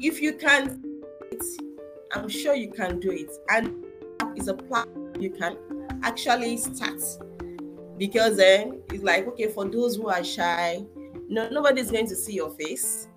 if 0.00 0.20
you 0.20 0.32
can 0.34 0.82
i'm 2.12 2.28
sure 2.28 2.54
you 2.54 2.70
can 2.70 3.00
do 3.00 3.10
it. 3.10 3.30
And 3.50 3.84
it's 4.36 4.48
a 4.48 4.54
plan 4.54 5.12
you 5.18 5.30
can 5.30 5.56
actually 6.02 6.56
start. 6.56 7.00
Because 7.98 8.36
then 8.36 8.72
eh, 8.72 8.94
it's 8.94 9.02
like 9.02 9.26
okay 9.28 9.48
for 9.48 9.64
those 9.64 9.96
who 9.96 10.08
are 10.08 10.22
shy 10.22 10.84
no 11.28 11.48
nobody's 11.48 11.90
going 11.90 12.06
to 12.08 12.16
see 12.16 12.34
your 12.34 12.50
face. 12.50 13.08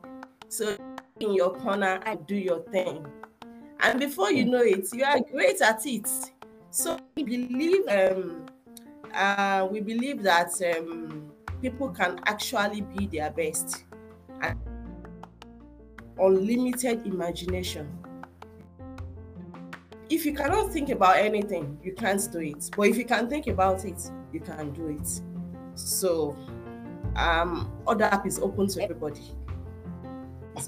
So 0.48 0.78
in 1.20 1.34
your 1.34 1.54
corner 1.54 2.00
and 2.06 2.26
do 2.28 2.36
your 2.36 2.62
thing. 2.72 3.06
And 3.82 4.00
before 4.00 4.32
you 4.32 4.46
know 4.46 4.62
it 4.62 4.88
you 4.94 5.04
are 5.04 5.20
great 5.20 5.62
at 5.62 5.86
it. 5.86 6.10
So 6.72 6.98
we 7.16 7.24
believe 7.24 7.88
um 7.88 8.46
uh 9.14 9.68
we 9.70 9.82
believe 9.82 10.24
that 10.24 10.52
um 10.76 11.29
people 11.62 11.90
can 11.90 12.20
actually 12.26 12.82
be 12.82 13.08
their 13.08 13.32
best 13.32 13.86
and 14.42 14.58
unlimited 16.20 17.06
imagination 17.06 17.90
if 20.10 20.26
you 20.26 20.34
cannot 20.34 20.72
think 20.72 20.90
about 20.90 21.18
anything 21.18 21.78
you 21.84 21.94
can't 21.94 22.32
do 22.32 22.40
it 22.40 22.70
but 22.76 22.84
if 22.84 22.98
you 22.98 23.06
can 23.06 23.30
think 23.30 23.48
about 23.48 23.86
it 23.86 24.12
you 24.32 24.40
can 24.40 24.72
do 24.72 24.88
it. 24.88 25.22
So 25.76 26.36
um 27.16 27.72
Audapp 27.86 28.26
is 28.26 28.40
open 28.40 28.68
to 28.68 28.84
everybody. 28.84 29.22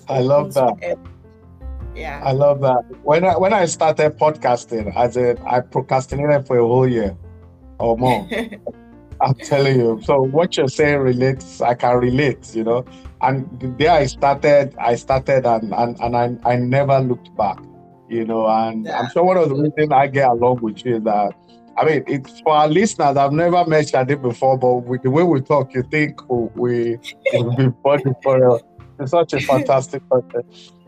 I 0.08 0.20
love 0.20 0.54
that. 0.54 0.98
Yeah. 1.96 2.22
I 2.24 2.32
love 2.32 2.62
that. 2.62 2.84
When 3.04 3.26
I 3.26 3.38
when 3.38 3.54
I 3.54 3.66
started 3.66 4.18
podcasting, 4.18 4.96
as 4.96 5.18
a 5.18 5.38
I 5.46 5.60
procrastinated 5.60 6.48
for 6.48 6.58
a 6.58 6.66
whole 6.66 6.88
year 6.88 7.18
or 7.80 7.98
more. 7.98 8.28
I'm 9.22 9.36
telling 9.36 9.80
you. 9.80 10.00
So 10.04 10.22
what 10.22 10.58
you're 10.58 10.68
saying 10.68 11.00
relates. 11.00 11.62
I 11.62 11.74
can 11.76 11.98
relate. 11.98 12.56
You 12.56 12.64
know, 12.64 12.86
and 13.22 13.48
there 13.78 13.92
I 13.92 14.06
started, 14.06 14.76
I 14.80 14.96
started, 14.96 15.46
and 15.46 15.74
and, 15.74 16.00
and 16.00 16.18
I 16.18 16.38
I 16.44 16.56
never 16.58 17.00
looked 17.00 17.36
back. 17.36 17.60
You 18.10 18.26
know, 18.26 18.48
and 18.48 18.86
yeah. 18.86 19.00
I'm 19.00 19.10
sure 19.12 19.24
one 19.24 19.38
of 19.38 19.50
the 19.50 19.56
reasons 19.56 19.92
I 19.92 20.08
get 20.08 20.30
along 20.30 20.62
with 20.62 20.86
you 20.86 20.98
is 20.98 21.04
that. 21.04 21.34
I 21.78 21.86
mean, 21.86 22.04
it's 22.06 22.42
for 22.42 22.54
our 22.54 22.68
listeners. 22.68 23.16
I've 23.16 23.32
never 23.32 23.66
met 23.66 23.88
Shade 23.88 24.22
before, 24.22 24.58
but 24.58 24.76
with 24.84 25.04
the 25.04 25.10
way 25.10 25.24
we 25.24 25.40
talk, 25.40 25.74
you 25.74 25.84
think 25.84 26.22
we 26.30 26.98
will 27.34 27.56
be 27.56 27.70
funny 27.82 28.14
for 28.22 28.60
It's 29.00 29.12
such 29.12 29.34
a 29.34 29.40
fantastic 29.40 30.08
person. 30.10 30.44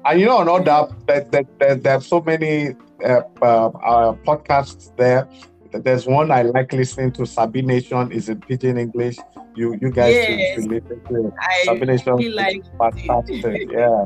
And 0.06 0.19
you 0.19 0.26
know, 0.26 0.39
on 0.39 0.63
that, 0.65 0.89
there, 1.08 1.22
there, 1.32 1.43
there, 1.58 1.76
there 1.76 1.96
are 1.96 2.02
so 2.02 2.19
many 2.19 2.76
uh, 3.04 3.22
uh, 3.41 3.67
uh, 3.67 4.13
podcasts 4.26 4.93
there 4.98 5.28
there's 5.73 6.05
one 6.05 6.31
I 6.31 6.43
like 6.43 6.73
listening 6.73 7.12
to. 7.13 7.25
Sabi 7.25 7.62
Nation 7.62 8.12
is 8.12 8.29
in 8.29 8.39
pidgin 8.39 8.77
English. 8.77 9.17
You 9.55 9.77
you 9.81 9.91
guys 9.91 10.13
yes. 10.13 10.57
related 10.59 11.05
to 11.07 11.33
Sabi 11.65 11.86
Nation. 11.86 12.15
Really 12.15 12.29
like 12.29 12.63
fantastic. 12.77 13.71
yeah. 13.71 14.05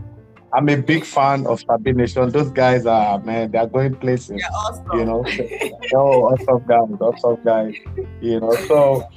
I'm 0.53 0.69
a 0.69 0.77
big 0.77 1.03
fan 1.03 1.45
of 1.45 1.60
Sabi 1.60 1.93
Nation. 1.93 2.30
Those 2.30 2.51
guys 2.51 2.86
are 2.86 3.19
man, 3.19 3.51
they're 3.51 3.67
going 3.67 3.95
places. 3.95 4.41
Awesome. 4.51 4.99
You 4.99 5.06
know, 5.06 5.25
oh, 5.95 6.23
awesome 6.32 6.65
guys, 6.67 6.97
awesome 7.01 7.43
guys. 7.43 7.75
You 8.21 8.39
know, 8.39 8.56
so 8.67 9.08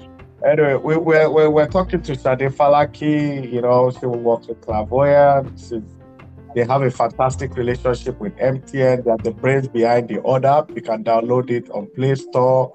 anyway, 0.45 0.75
we, 0.75 0.97
we're, 0.97 1.31
we're, 1.31 1.51
we're 1.51 1.69
talking 1.69 2.03
to 2.03 2.15
Shade 2.15 2.51
Falaki. 2.51 3.53
You 3.53 3.63
know, 3.63 3.91
she 3.91 4.07
works 4.07 4.49
with 4.49 4.61
Clairvoyant. 4.61 5.59
She's 5.59 5.83
they 6.55 6.65
have 6.65 6.83
a 6.83 6.91
fantastic 6.91 7.57
relationship 7.57 8.19
with 8.19 8.35
MTN. 8.37 9.05
They 9.05 9.11
are 9.11 9.19
the 9.19 9.31
brains 9.31 9.69
behind 9.69 10.09
the 10.09 10.17
Audapp. 10.17 10.75
You 10.75 10.83
can 10.83 11.05
download 11.05 11.51
it 11.51 11.71
on 11.71 11.89
Play 11.95 12.15
Store. 12.17 12.73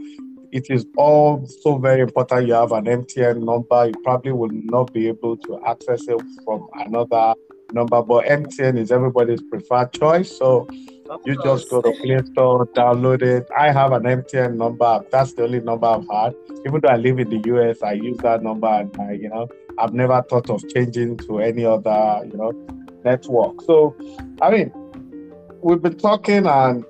It 0.51 0.69
is 0.69 0.85
all 0.95 1.45
so 1.45 1.77
very 1.77 2.01
important. 2.01 2.47
You 2.47 2.53
have 2.53 2.71
an 2.71 2.85
MTN 2.85 3.43
number. 3.43 3.87
You 3.87 3.93
probably 4.03 4.31
will 4.31 4.51
not 4.51 4.93
be 4.93 5.07
able 5.07 5.35
to 5.37 5.59
access 5.65 6.07
it 6.07 6.21
from 6.45 6.67
another 6.75 7.33
number, 7.73 8.01
but 8.01 8.25
MTN 8.25 8.77
is 8.77 8.91
everybody's 8.91 9.41
preferred 9.41 9.91
choice. 9.91 10.37
So 10.37 10.67
you 11.25 11.35
just 11.43 11.69
go 11.69 11.81
to 11.81 11.91
Play 12.01 12.19
Store, 12.31 12.65
download 12.67 13.21
it. 13.21 13.47
I 13.57 13.71
have 13.71 13.91
an 13.91 14.03
MTN 14.03 14.55
number. 14.55 15.03
That's 15.11 15.33
the 15.33 15.43
only 15.43 15.59
number 15.59 15.87
I've 15.87 16.07
had. 16.09 16.33
Even 16.65 16.79
though 16.81 16.89
I 16.89 16.97
live 16.97 17.19
in 17.19 17.29
the 17.29 17.41
US, 17.53 17.83
I 17.83 17.93
use 17.93 18.17
that 18.19 18.41
number, 18.41 18.67
and 18.67 18.95
I, 18.99 19.11
you 19.11 19.29
know, 19.29 19.47
I've 19.77 19.93
never 19.93 20.23
thought 20.29 20.49
of 20.49 20.63
changing 20.69 21.17
to 21.17 21.39
any 21.39 21.65
other, 21.65 22.21
you 22.25 22.37
know, 22.37 22.84
network. 23.05 23.61
So, 23.61 23.95
I 24.41 24.49
mean, 24.49 24.71
we've 25.61 25.81
been 25.81 25.97
talking, 25.97 26.45
and 26.45 26.83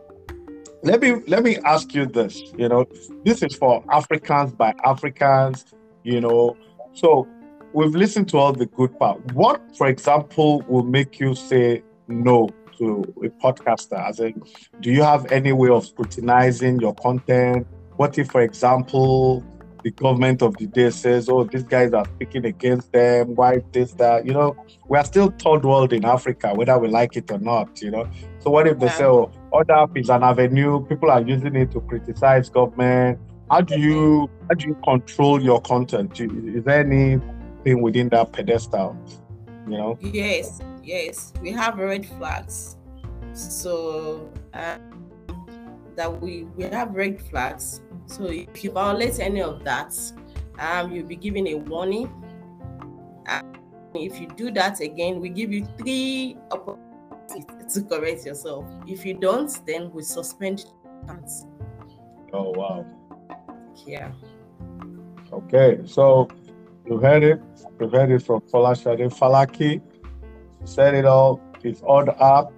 let 0.81 1.01
me 1.01 1.21
let 1.27 1.43
me 1.43 1.57
ask 1.57 1.93
you 1.93 2.05
this. 2.05 2.41
You 2.57 2.69
know, 2.69 2.85
this 3.23 3.43
is 3.43 3.55
for 3.55 3.83
Africans 3.91 4.53
by 4.53 4.73
Africans. 4.83 5.65
You 6.03 6.21
know, 6.21 6.57
so 6.93 7.27
we've 7.73 7.93
listened 7.93 8.29
to 8.29 8.37
all 8.37 8.53
the 8.53 8.65
good 8.65 8.97
part. 8.97 9.19
What, 9.33 9.61
for 9.77 9.87
example, 9.87 10.63
will 10.67 10.83
make 10.83 11.19
you 11.19 11.35
say 11.35 11.83
no 12.07 12.49
to 12.77 13.03
a 13.23 13.29
podcaster? 13.43 13.97
As 14.07 14.19
in, 14.19 14.41
do 14.81 14.91
you 14.91 15.03
have 15.03 15.31
any 15.31 15.51
way 15.51 15.69
of 15.69 15.85
scrutinizing 15.85 16.79
your 16.79 16.95
content? 16.95 17.67
What 17.97 18.17
if, 18.17 18.29
for 18.29 18.41
example, 18.41 19.43
the 19.85 19.91
government 19.91 20.41
of 20.41 20.57
the 20.57 20.65
day 20.65 20.89
says, 20.89 21.29
oh, 21.29 21.43
these 21.43 21.61
guys 21.61 21.93
are 21.93 22.05
speaking 22.15 22.43
against 22.45 22.91
them, 22.91 23.35
why 23.35 23.61
this, 23.71 23.91
that, 23.93 24.25
you 24.25 24.33
know, 24.33 24.57
we 24.89 24.97
are 24.97 25.05
still 25.05 25.31
third 25.37 25.63
world 25.63 25.93
in 25.93 26.03
Africa, 26.03 26.55
whether 26.55 26.75
we 26.79 26.87
like 26.87 27.15
it 27.15 27.31
or 27.31 27.37
not, 27.37 27.79
you 27.83 27.91
know. 27.91 28.09
So 28.39 28.49
what 28.49 28.65
if 28.65 28.79
they 28.79 28.89
say, 28.89 29.03
oh, 29.03 29.31
Audapp 29.53 29.95
is 29.95 30.09
an 30.09 30.23
avenue, 30.23 30.83
people 30.87 31.11
are 31.11 31.21
using 31.21 31.55
it 31.55 31.71
to 31.73 31.81
criticize 31.81 32.49
government. 32.49 33.19
How 33.51 33.61
do 33.61 33.79
you 33.79 34.27
how 34.49 34.55
do 34.55 34.69
you 34.69 34.75
control 34.83 35.39
your 35.39 35.61
content? 35.61 36.19
Is 36.19 36.63
there 36.63 36.79
anything 36.79 37.83
within 37.83 38.09
that 38.09 38.33
pedestal? 38.33 38.97
You 39.67 39.77
know? 39.77 39.99
Yes, 40.01 40.61
yes. 40.83 41.31
We 41.43 41.51
have 41.51 41.77
red 41.77 42.07
flags. 42.07 42.77
So 43.33 44.31
uh, 44.55 44.77
that 45.95 46.21
we 46.21 46.43
we 46.55 46.63
have 46.63 46.93
red 46.93 47.21
flags 47.21 47.81
so 48.07 48.25
if 48.25 48.63
you 48.63 48.71
violate 48.71 49.19
any 49.19 49.41
of 49.41 49.63
that, 49.63 49.93
um, 50.59 50.91
you'll 50.91 51.07
be 51.07 51.15
given 51.15 51.47
a 51.47 51.55
warning. 51.55 52.09
And 53.25 53.57
if 53.95 54.19
you 54.19 54.27
do 54.27 54.51
that 54.51 54.79
again, 54.79 55.19
we 55.19 55.29
give 55.29 55.51
you 55.51 55.67
three 55.77 56.37
opportunities 56.51 57.73
to 57.73 57.81
correct 57.83 58.25
yourself. 58.25 58.65
If 58.87 59.05
you 59.05 59.15
don't, 59.15 59.51
then 59.65 59.91
we 59.91 60.03
suspend 60.03 60.65
that. 61.07 61.29
Oh 62.31 62.51
wow. 62.51 62.85
Yeah. 63.85 64.11
Okay, 65.33 65.79
so 65.85 66.27
you 66.85 66.97
heard 66.97 67.23
it. 67.23 67.41
You 67.79 67.89
heard 67.89 68.11
it 68.11 68.21
from 68.21 68.41
Folashade 68.41 69.13
Falaki. 69.17 69.81
She 70.61 70.67
said 70.67 70.93
it 70.93 71.05
all. 71.05 71.41
It's 71.63 71.81
all 71.81 72.07
up. 72.19 72.53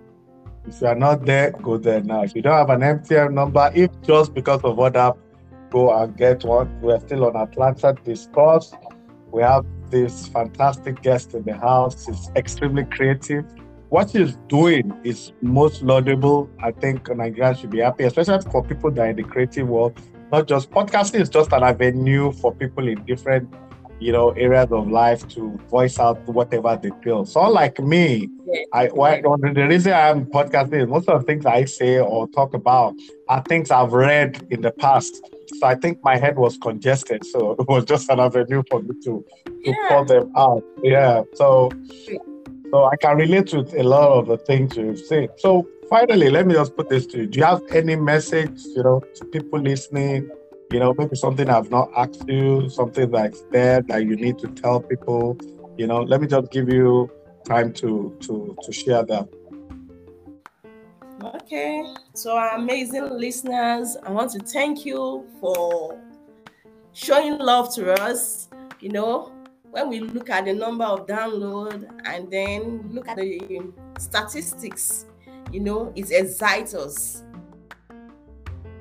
If 0.67 0.82
you 0.82 0.88
are 0.88 0.95
not 0.95 1.25
there, 1.25 1.51
go 1.51 1.77
there 1.77 2.01
now. 2.01 2.23
If 2.23 2.36
you 2.36 2.41
don't 2.41 2.58
have 2.58 2.69
an 2.69 2.82
MTN 2.82 3.34
number, 3.34 3.71
if 3.73 3.89
just 4.01 4.34
because 4.34 4.62
of 4.63 4.75
what 4.75 4.95
happened, 4.95 5.23
go 5.69 5.95
and 5.97 6.15
get 6.17 6.43
one. 6.43 6.82
We're 6.82 6.99
still 6.99 7.25
on 7.25 7.36
Atlanta 7.38 7.95
Discourse. 8.03 8.73
We 9.32 9.41
have 9.43 9.65
this 9.89 10.27
fantastic 10.27 11.01
guest 11.01 11.34
in 11.34 11.43
the 11.43 11.56
house. 11.56 12.06
He's 12.06 12.30
extremely 12.36 12.84
creative. 12.84 13.45
What 13.89 14.12
he's 14.12 14.36
doing 14.49 14.91
is 15.06 15.32
most 15.41 15.82
laudable. 15.82 16.49
I 16.62 16.71
think 16.71 17.10
Nigeria 17.15 17.56
should 17.56 17.69
be 17.69 17.80
happy, 17.80 18.03
especially 18.03 18.41
for 18.51 18.62
people 18.62 18.91
that 18.91 19.01
are 19.01 19.10
in 19.10 19.15
the 19.15 19.23
creative 19.23 19.69
world. 19.69 19.97
Not 20.34 20.49
just 20.49 20.69
podcasting 20.71 21.21
is 21.21 21.30
just 21.30 21.53
an 21.53 21.63
avenue 21.63 22.34
for 22.34 22.53
people 22.53 22.89
in 22.89 23.06
different 23.06 23.53
you 23.99 24.12
know, 24.12 24.29
areas 24.31 24.71
of 24.71 24.89
life 24.89 25.27
to 25.29 25.57
voice 25.69 25.99
out 25.99 26.19
whatever 26.27 26.79
they 26.81 26.91
feel. 27.03 27.25
So, 27.25 27.41
like 27.49 27.79
me, 27.79 28.29
I 28.73 28.88
why, 28.88 29.21
the 29.21 29.67
reason 29.67 29.93
I'm 29.93 30.25
podcasting 30.25 30.83
is 30.83 30.88
most 30.88 31.10
of 31.10 31.21
the 31.21 31.25
things 31.25 31.45
I 31.45 31.65
say 31.65 31.99
or 31.99 32.27
talk 32.29 32.53
about 32.53 32.93
are 33.27 33.41
things 33.43 33.71
I've 33.71 33.93
read 33.93 34.45
in 34.51 34.62
the 34.62 34.71
past. 34.71 35.21
So 35.60 35.65
I 35.65 35.75
think 35.75 36.03
my 36.03 36.17
head 36.17 36.38
was 36.38 36.57
congested, 36.57 37.25
so 37.25 37.51
it 37.60 37.67
was 37.67 37.86
just 37.86 38.10
an 38.10 38.19
avenue 38.19 38.63
for 38.69 38.81
me 38.81 38.93
to 39.03 39.25
to 39.45 39.53
yeah. 39.63 39.88
pour 39.89 40.05
them 40.05 40.31
out. 40.38 40.63
Yeah. 40.83 41.23
So, 41.33 41.71
so 42.71 42.86
I 42.86 42.95
can 42.97 43.17
relate 43.17 43.47
to 43.47 43.60
a 43.79 43.83
lot 43.83 44.12
of 44.19 44.27
the 44.27 44.38
things 44.38 44.77
you've 44.77 44.99
said. 44.99 45.29
So 45.38 45.67
finally, 45.89 46.29
let 46.29 46.45
me 46.45 46.53
just 46.53 46.75
put 46.75 46.89
this 46.89 47.07
to 47.07 47.19
you: 47.19 47.27
Do 47.27 47.39
you 47.39 47.45
have 47.45 47.62
any 47.71 47.95
message, 47.95 48.63
you 48.75 48.83
know, 48.83 49.01
to 49.15 49.25
people 49.25 49.60
listening? 49.60 50.29
You 50.71 50.80
know, 50.80 50.93
maybe 50.97 51.15
something 51.15 51.49
I've 51.49 51.69
not 51.69 51.89
asked 51.95 52.27
you, 52.27 52.69
something 52.69 53.12
that's 53.12 53.41
there 53.51 53.82
that 53.84 54.03
you 54.03 54.15
need 54.15 54.38
to 54.39 54.47
tell 54.49 54.82
people, 54.82 55.38
you 55.77 55.88
know, 55.88 56.01
let 56.01 56.21
me 56.21 56.27
just 56.27 56.51
give 56.51 56.69
you 56.69 57.10
time 57.45 57.71
to 57.73 58.17
to 58.21 58.58
to 58.62 58.71
share 58.71 59.03
that. 59.06 59.27
Okay. 61.23 61.84
So 62.13 62.36
our 62.36 62.56
amazing 62.56 63.10
listeners, 63.10 63.97
I 64.03 64.12
want 64.12 64.32
to 64.32 64.39
thank 64.39 64.86
you 64.86 65.25
for 65.39 65.99
showing 66.93 67.38
love 67.38 67.73
to 67.75 67.93
us. 67.93 68.49
You 68.80 68.89
know, 68.89 69.32
when 69.71 69.89
we 69.89 70.01
look 70.01 70.30
at 70.30 70.45
the 70.45 70.53
number 70.53 70.84
of 70.84 71.08
download 71.08 71.89
and 72.06 72.30
then 72.30 72.89
look 72.91 73.08
at 73.08 73.17
the 73.17 73.71
statistics, 73.97 75.06
you 75.51 75.62
know, 75.62 75.93
it 75.95 76.12
excites 76.12 76.73
us 76.73 77.23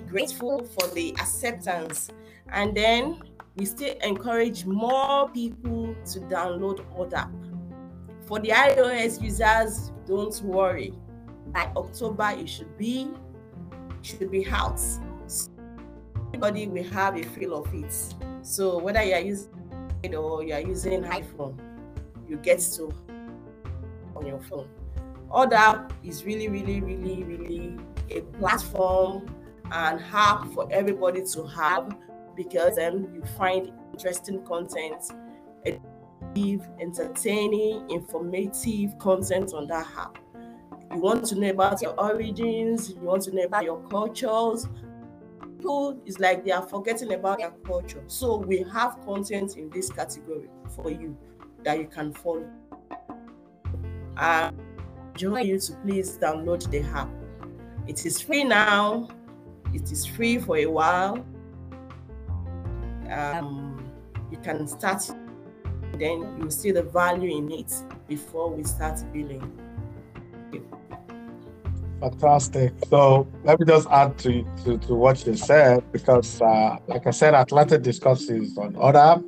grateful 0.09 0.65
for 0.65 0.89
the 0.95 1.13
acceptance. 1.13 2.11
And 2.53 2.77
then 2.77 3.23
we 3.57 3.65
still 3.65 3.95
encourage 4.03 4.65
more 4.65 5.29
people 5.31 5.95
to 6.13 6.21
download 6.21 6.85
Audapp. 6.97 7.33
For 8.27 8.41
the 8.41 8.49
iOS 8.51 9.23
users, 9.23 9.93
don't 10.07 10.41
worry. 10.43 10.93
By 11.53 11.71
October, 11.77 12.35
it 12.37 12.49
should 12.49 12.77
be 12.77 13.09
should 14.03 14.31
be 14.31 14.47
out. 14.49 14.79
So 15.27 15.51
everybody 16.29 16.69
will 16.69 16.85
have 16.91 17.17
a 17.17 17.23
feel 17.23 17.55
of 17.57 17.73
it. 17.75 17.93
So 18.43 18.79
whether 18.79 19.03
you 19.03 19.15
are 19.15 19.21
using 19.21 19.51
it 20.03 20.15
or 20.15 20.45
you 20.45 20.55
are 20.55 20.61
using 20.61 21.03
iPhone, 21.03 21.59
you 22.29 22.37
get 22.37 22.61
to 22.77 22.93
on 24.15 24.27
your 24.27 24.41
phone. 24.41 24.69
Audapp 25.31 25.91
is 26.05 26.25
really, 26.25 26.49
really, 26.49 26.81
really, 26.81 27.25
really 27.25 27.77
a 28.11 28.21
platform 28.39 29.27
and 29.73 30.01
app 30.13 30.47
for 30.53 30.69
everybody 30.71 31.23
to 31.25 31.47
have 31.47 31.97
because 32.37 32.77
then 32.77 33.09
you 33.15 33.23
find 33.37 33.73
interesting 33.93 34.45
content, 34.45 35.03
entertaining, 36.81 37.91
informative 37.91 38.99
content 38.99 39.53
on 39.55 39.67
that 39.69 39.87
app. 39.97 40.19
You 40.93 41.01
want 41.01 41.25
to 41.27 41.35
know 41.35 41.51
about 41.51 41.83
your 41.83 41.99
origins, 41.99 42.91
you 42.91 43.01
want 43.01 43.23
to 43.23 43.35
know 43.35 43.43
about 43.43 43.65
your 43.65 43.81
cultures. 43.89 44.69
People 45.41 46.01
is 46.05 46.19
like 46.21 46.45
they 46.45 46.53
are 46.53 46.67
forgetting 46.67 47.13
about 47.15 47.39
their 47.39 47.51
culture. 47.65 48.05
So 48.07 48.37
we 48.37 48.65
have 48.73 49.01
content 49.05 49.57
in 49.57 49.71
this 49.71 49.91
category 49.91 50.49
for 50.75 50.91
you 50.91 51.17
that 51.65 51.79
you 51.79 51.87
can 51.87 52.13
follow. 52.13 52.49
I 54.17 54.53
join 55.17 55.47
you 55.47 55.59
to 55.59 55.73
please 55.77 56.19
download 56.19 56.71
the 56.71 56.83
app. 56.83 57.11
It 57.89 58.05
is 58.05 58.21
free 58.21 58.45
now 58.45 59.09
it 59.77 59.93
is 59.93 60.05
free 60.05 60.39
for 60.39 60.57
a 60.57 60.67
while. 60.67 61.25
Um, 63.11 63.91
you 64.31 64.39
can 64.39 64.67
start 64.67 65.03
then 65.99 66.39
you 66.41 66.51
see 66.51 66.73
the 66.73 66.83
value 66.83 67.39
in 67.39 67.51
it 67.51 67.73
before 68.09 68.51
we 68.51 68.63
start 68.65 69.01
billing. 69.13 69.51
Fantastic. 72.01 72.75
So 72.89 73.27
let 73.45 73.59
me 73.59 73.67
just 73.67 73.89
add 73.89 74.19
to, 74.19 74.45
to, 74.65 74.77
to 74.79 74.95
what 74.95 75.27
you 75.27 75.35
said 75.35 75.91
because, 75.93 76.43
uh, 76.43 76.77
like 76.87 77.07
I 77.07 77.11
said, 77.11 77.35
Atlanta 77.35 77.79
discusses 77.79 78.59
on 78.59 78.75
Audapp. 78.75 79.25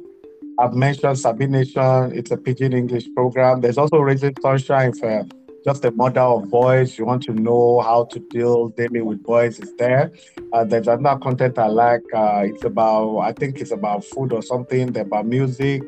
I've 0.58 0.74
mentioned 0.74 1.16
Sabination, 1.16 2.12
it's 2.14 2.30
a 2.30 2.36
pidgin 2.36 2.72
English 2.72 3.06
program. 3.14 3.60
There's 3.60 3.78
also 3.78 3.98
Raising 3.98 4.34
Sunshine 4.42 4.92
for 4.92 5.24
just 5.64 5.84
a 5.84 5.90
mother 5.90 6.20
of 6.20 6.50
boys. 6.50 6.98
You 6.98 7.04
want 7.06 7.22
to 7.24 7.32
know 7.32 7.80
how 7.80 8.04
to 8.06 8.18
deal 8.18 8.68
daily 8.68 9.00
with 9.00 9.22
boys, 9.22 9.58
is 9.58 9.74
there. 9.76 10.12
Uh, 10.52 10.64
there's 10.64 10.88
another 10.88 11.20
content 11.20 11.58
I 11.58 11.66
like. 11.66 12.02
Uh, 12.14 12.42
it's 12.44 12.64
about, 12.64 13.18
I 13.18 13.32
think 13.32 13.60
it's 13.60 13.72
about 13.72 14.04
food 14.04 14.32
or 14.32 14.42
something, 14.42 14.92
They're 14.92 15.02
about 15.02 15.26
music. 15.26 15.82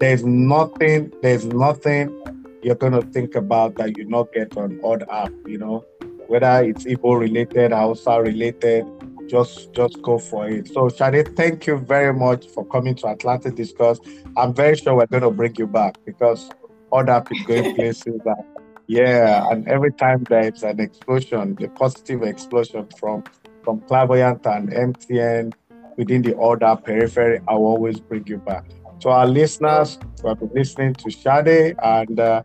There's 0.00 0.24
nothing, 0.24 1.12
there's 1.22 1.44
nothing 1.44 2.24
you're 2.62 2.74
going 2.76 2.92
to 2.92 3.02
think 3.02 3.34
about 3.34 3.76
that 3.76 3.96
you 3.96 4.04
not 4.04 4.32
get 4.32 4.56
on 4.56 4.78
Audapp, 4.80 5.32
you 5.48 5.58
know 5.58 5.84
whether 6.32 6.64
it's 6.64 6.84
Igbo 6.84 7.20
related, 7.20 7.72
Hausa 7.72 8.22
related, 8.22 8.86
just 9.28 9.72
just 9.74 10.00
go 10.00 10.18
for 10.18 10.48
it. 10.48 10.66
So 10.68 10.88
Shade, 10.88 11.36
thank 11.36 11.66
you 11.66 11.76
very 11.76 12.14
much 12.14 12.48
for 12.48 12.64
coming 12.64 12.94
to 12.96 13.08
Atlanta 13.08 13.50
Discuss. 13.50 14.00
I'm 14.38 14.54
very 14.54 14.76
sure 14.76 14.94
we're 14.94 15.06
going 15.06 15.24
to 15.24 15.30
bring 15.30 15.54
you 15.56 15.66
back 15.66 15.96
because 16.06 16.48
other 16.90 17.20
people 17.20 17.46
going 17.46 17.74
places 17.80 18.18
that 18.24 18.44
yeah, 18.86 19.48
and 19.50 19.68
every 19.68 19.92
time 19.92 20.24
there's 20.28 20.62
an 20.62 20.80
explosion, 20.80 21.56
the 21.56 21.68
positive 21.68 22.22
explosion 22.22 22.88
from 22.98 23.24
from 23.62 23.80
Clairvoyant 23.82 24.44
and 24.46 24.70
MTN 24.70 25.52
within 25.96 26.22
the 26.22 26.34
order 26.34 26.76
periphery, 26.84 27.40
I 27.46 27.54
will 27.54 27.66
always 27.66 28.00
bring 28.00 28.26
you 28.26 28.38
back. 28.38 28.64
To 29.00 29.10
our 29.10 29.26
listeners 29.26 29.98
who 30.20 30.28
have 30.28 30.40
been 30.40 30.50
listening 30.54 30.94
to 30.94 31.10
Shade, 31.10 31.76
and 31.82 32.18
uh, 32.18 32.42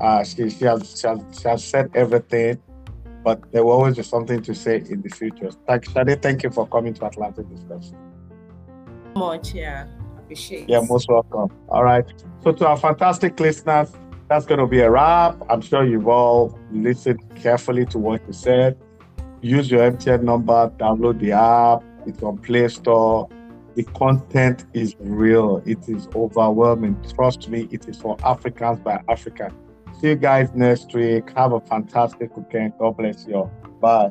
uh, 0.00 0.24
she, 0.24 0.48
she, 0.48 0.64
has, 0.64 0.98
she, 0.98 1.06
has, 1.06 1.20
she 1.38 1.48
has 1.48 1.64
said 1.64 1.90
everything 1.94 2.58
but 3.28 3.40
there 3.52 3.62
will 3.64 3.72
always 3.72 3.96
be 3.96 4.02
something 4.02 4.40
to 4.42 4.54
say 4.54 4.76
in 4.88 5.02
the 5.02 5.08
future. 5.10 5.50
Thank, 5.66 5.84
Shade, 5.90 6.22
thank 6.22 6.42
you 6.42 6.50
for 6.50 6.66
coming 6.66 6.94
to 6.94 7.04
Atlanta 7.04 7.42
Discussion. 7.42 7.96
Much, 9.16 9.52
yeah. 9.54 9.86
Appreciate 10.18 10.68
Yeah, 10.68 10.80
most 10.88 11.08
welcome. 11.08 11.50
All 11.68 11.84
right. 11.84 12.06
So 12.42 12.52
to 12.52 12.68
our 12.68 12.76
fantastic 12.76 13.38
listeners, 13.38 13.90
that's 14.28 14.44
going 14.46 14.60
to 14.60 14.66
be 14.66 14.80
a 14.80 14.90
wrap. 14.90 15.36
I'm 15.48 15.60
sure 15.60 15.84
you've 15.84 16.08
all 16.08 16.58
listened 16.70 17.20
carefully 17.34 17.86
to 17.86 17.98
what 17.98 18.26
you 18.26 18.32
said. 18.32 18.76
Use 19.40 19.70
your 19.70 19.90
MTN 19.90 20.22
number, 20.22 20.70
download 20.78 21.20
the 21.20 21.32
app. 21.32 21.82
It's 22.06 22.22
on 22.22 22.38
Play 22.38 22.68
Store. 22.68 23.28
The 23.74 23.84
content 23.84 24.66
is 24.74 24.96
real. 24.98 25.62
It 25.64 25.88
is 25.88 26.08
overwhelming. 26.14 27.00
Trust 27.14 27.48
me, 27.48 27.68
it 27.70 27.88
is 27.88 27.98
for 27.98 28.16
Africans 28.24 28.80
by 28.80 29.00
Africans. 29.08 29.54
See 30.00 30.08
you 30.08 30.16
guys 30.16 30.52
next 30.54 30.92
week. 30.94 31.30
Have 31.36 31.52
a 31.52 31.60
fantastic 31.60 32.36
weekend. 32.36 32.72
God 32.78 32.96
bless 32.96 33.26
you 33.26 33.36
all. 33.36 33.52
Bye. 33.80 34.10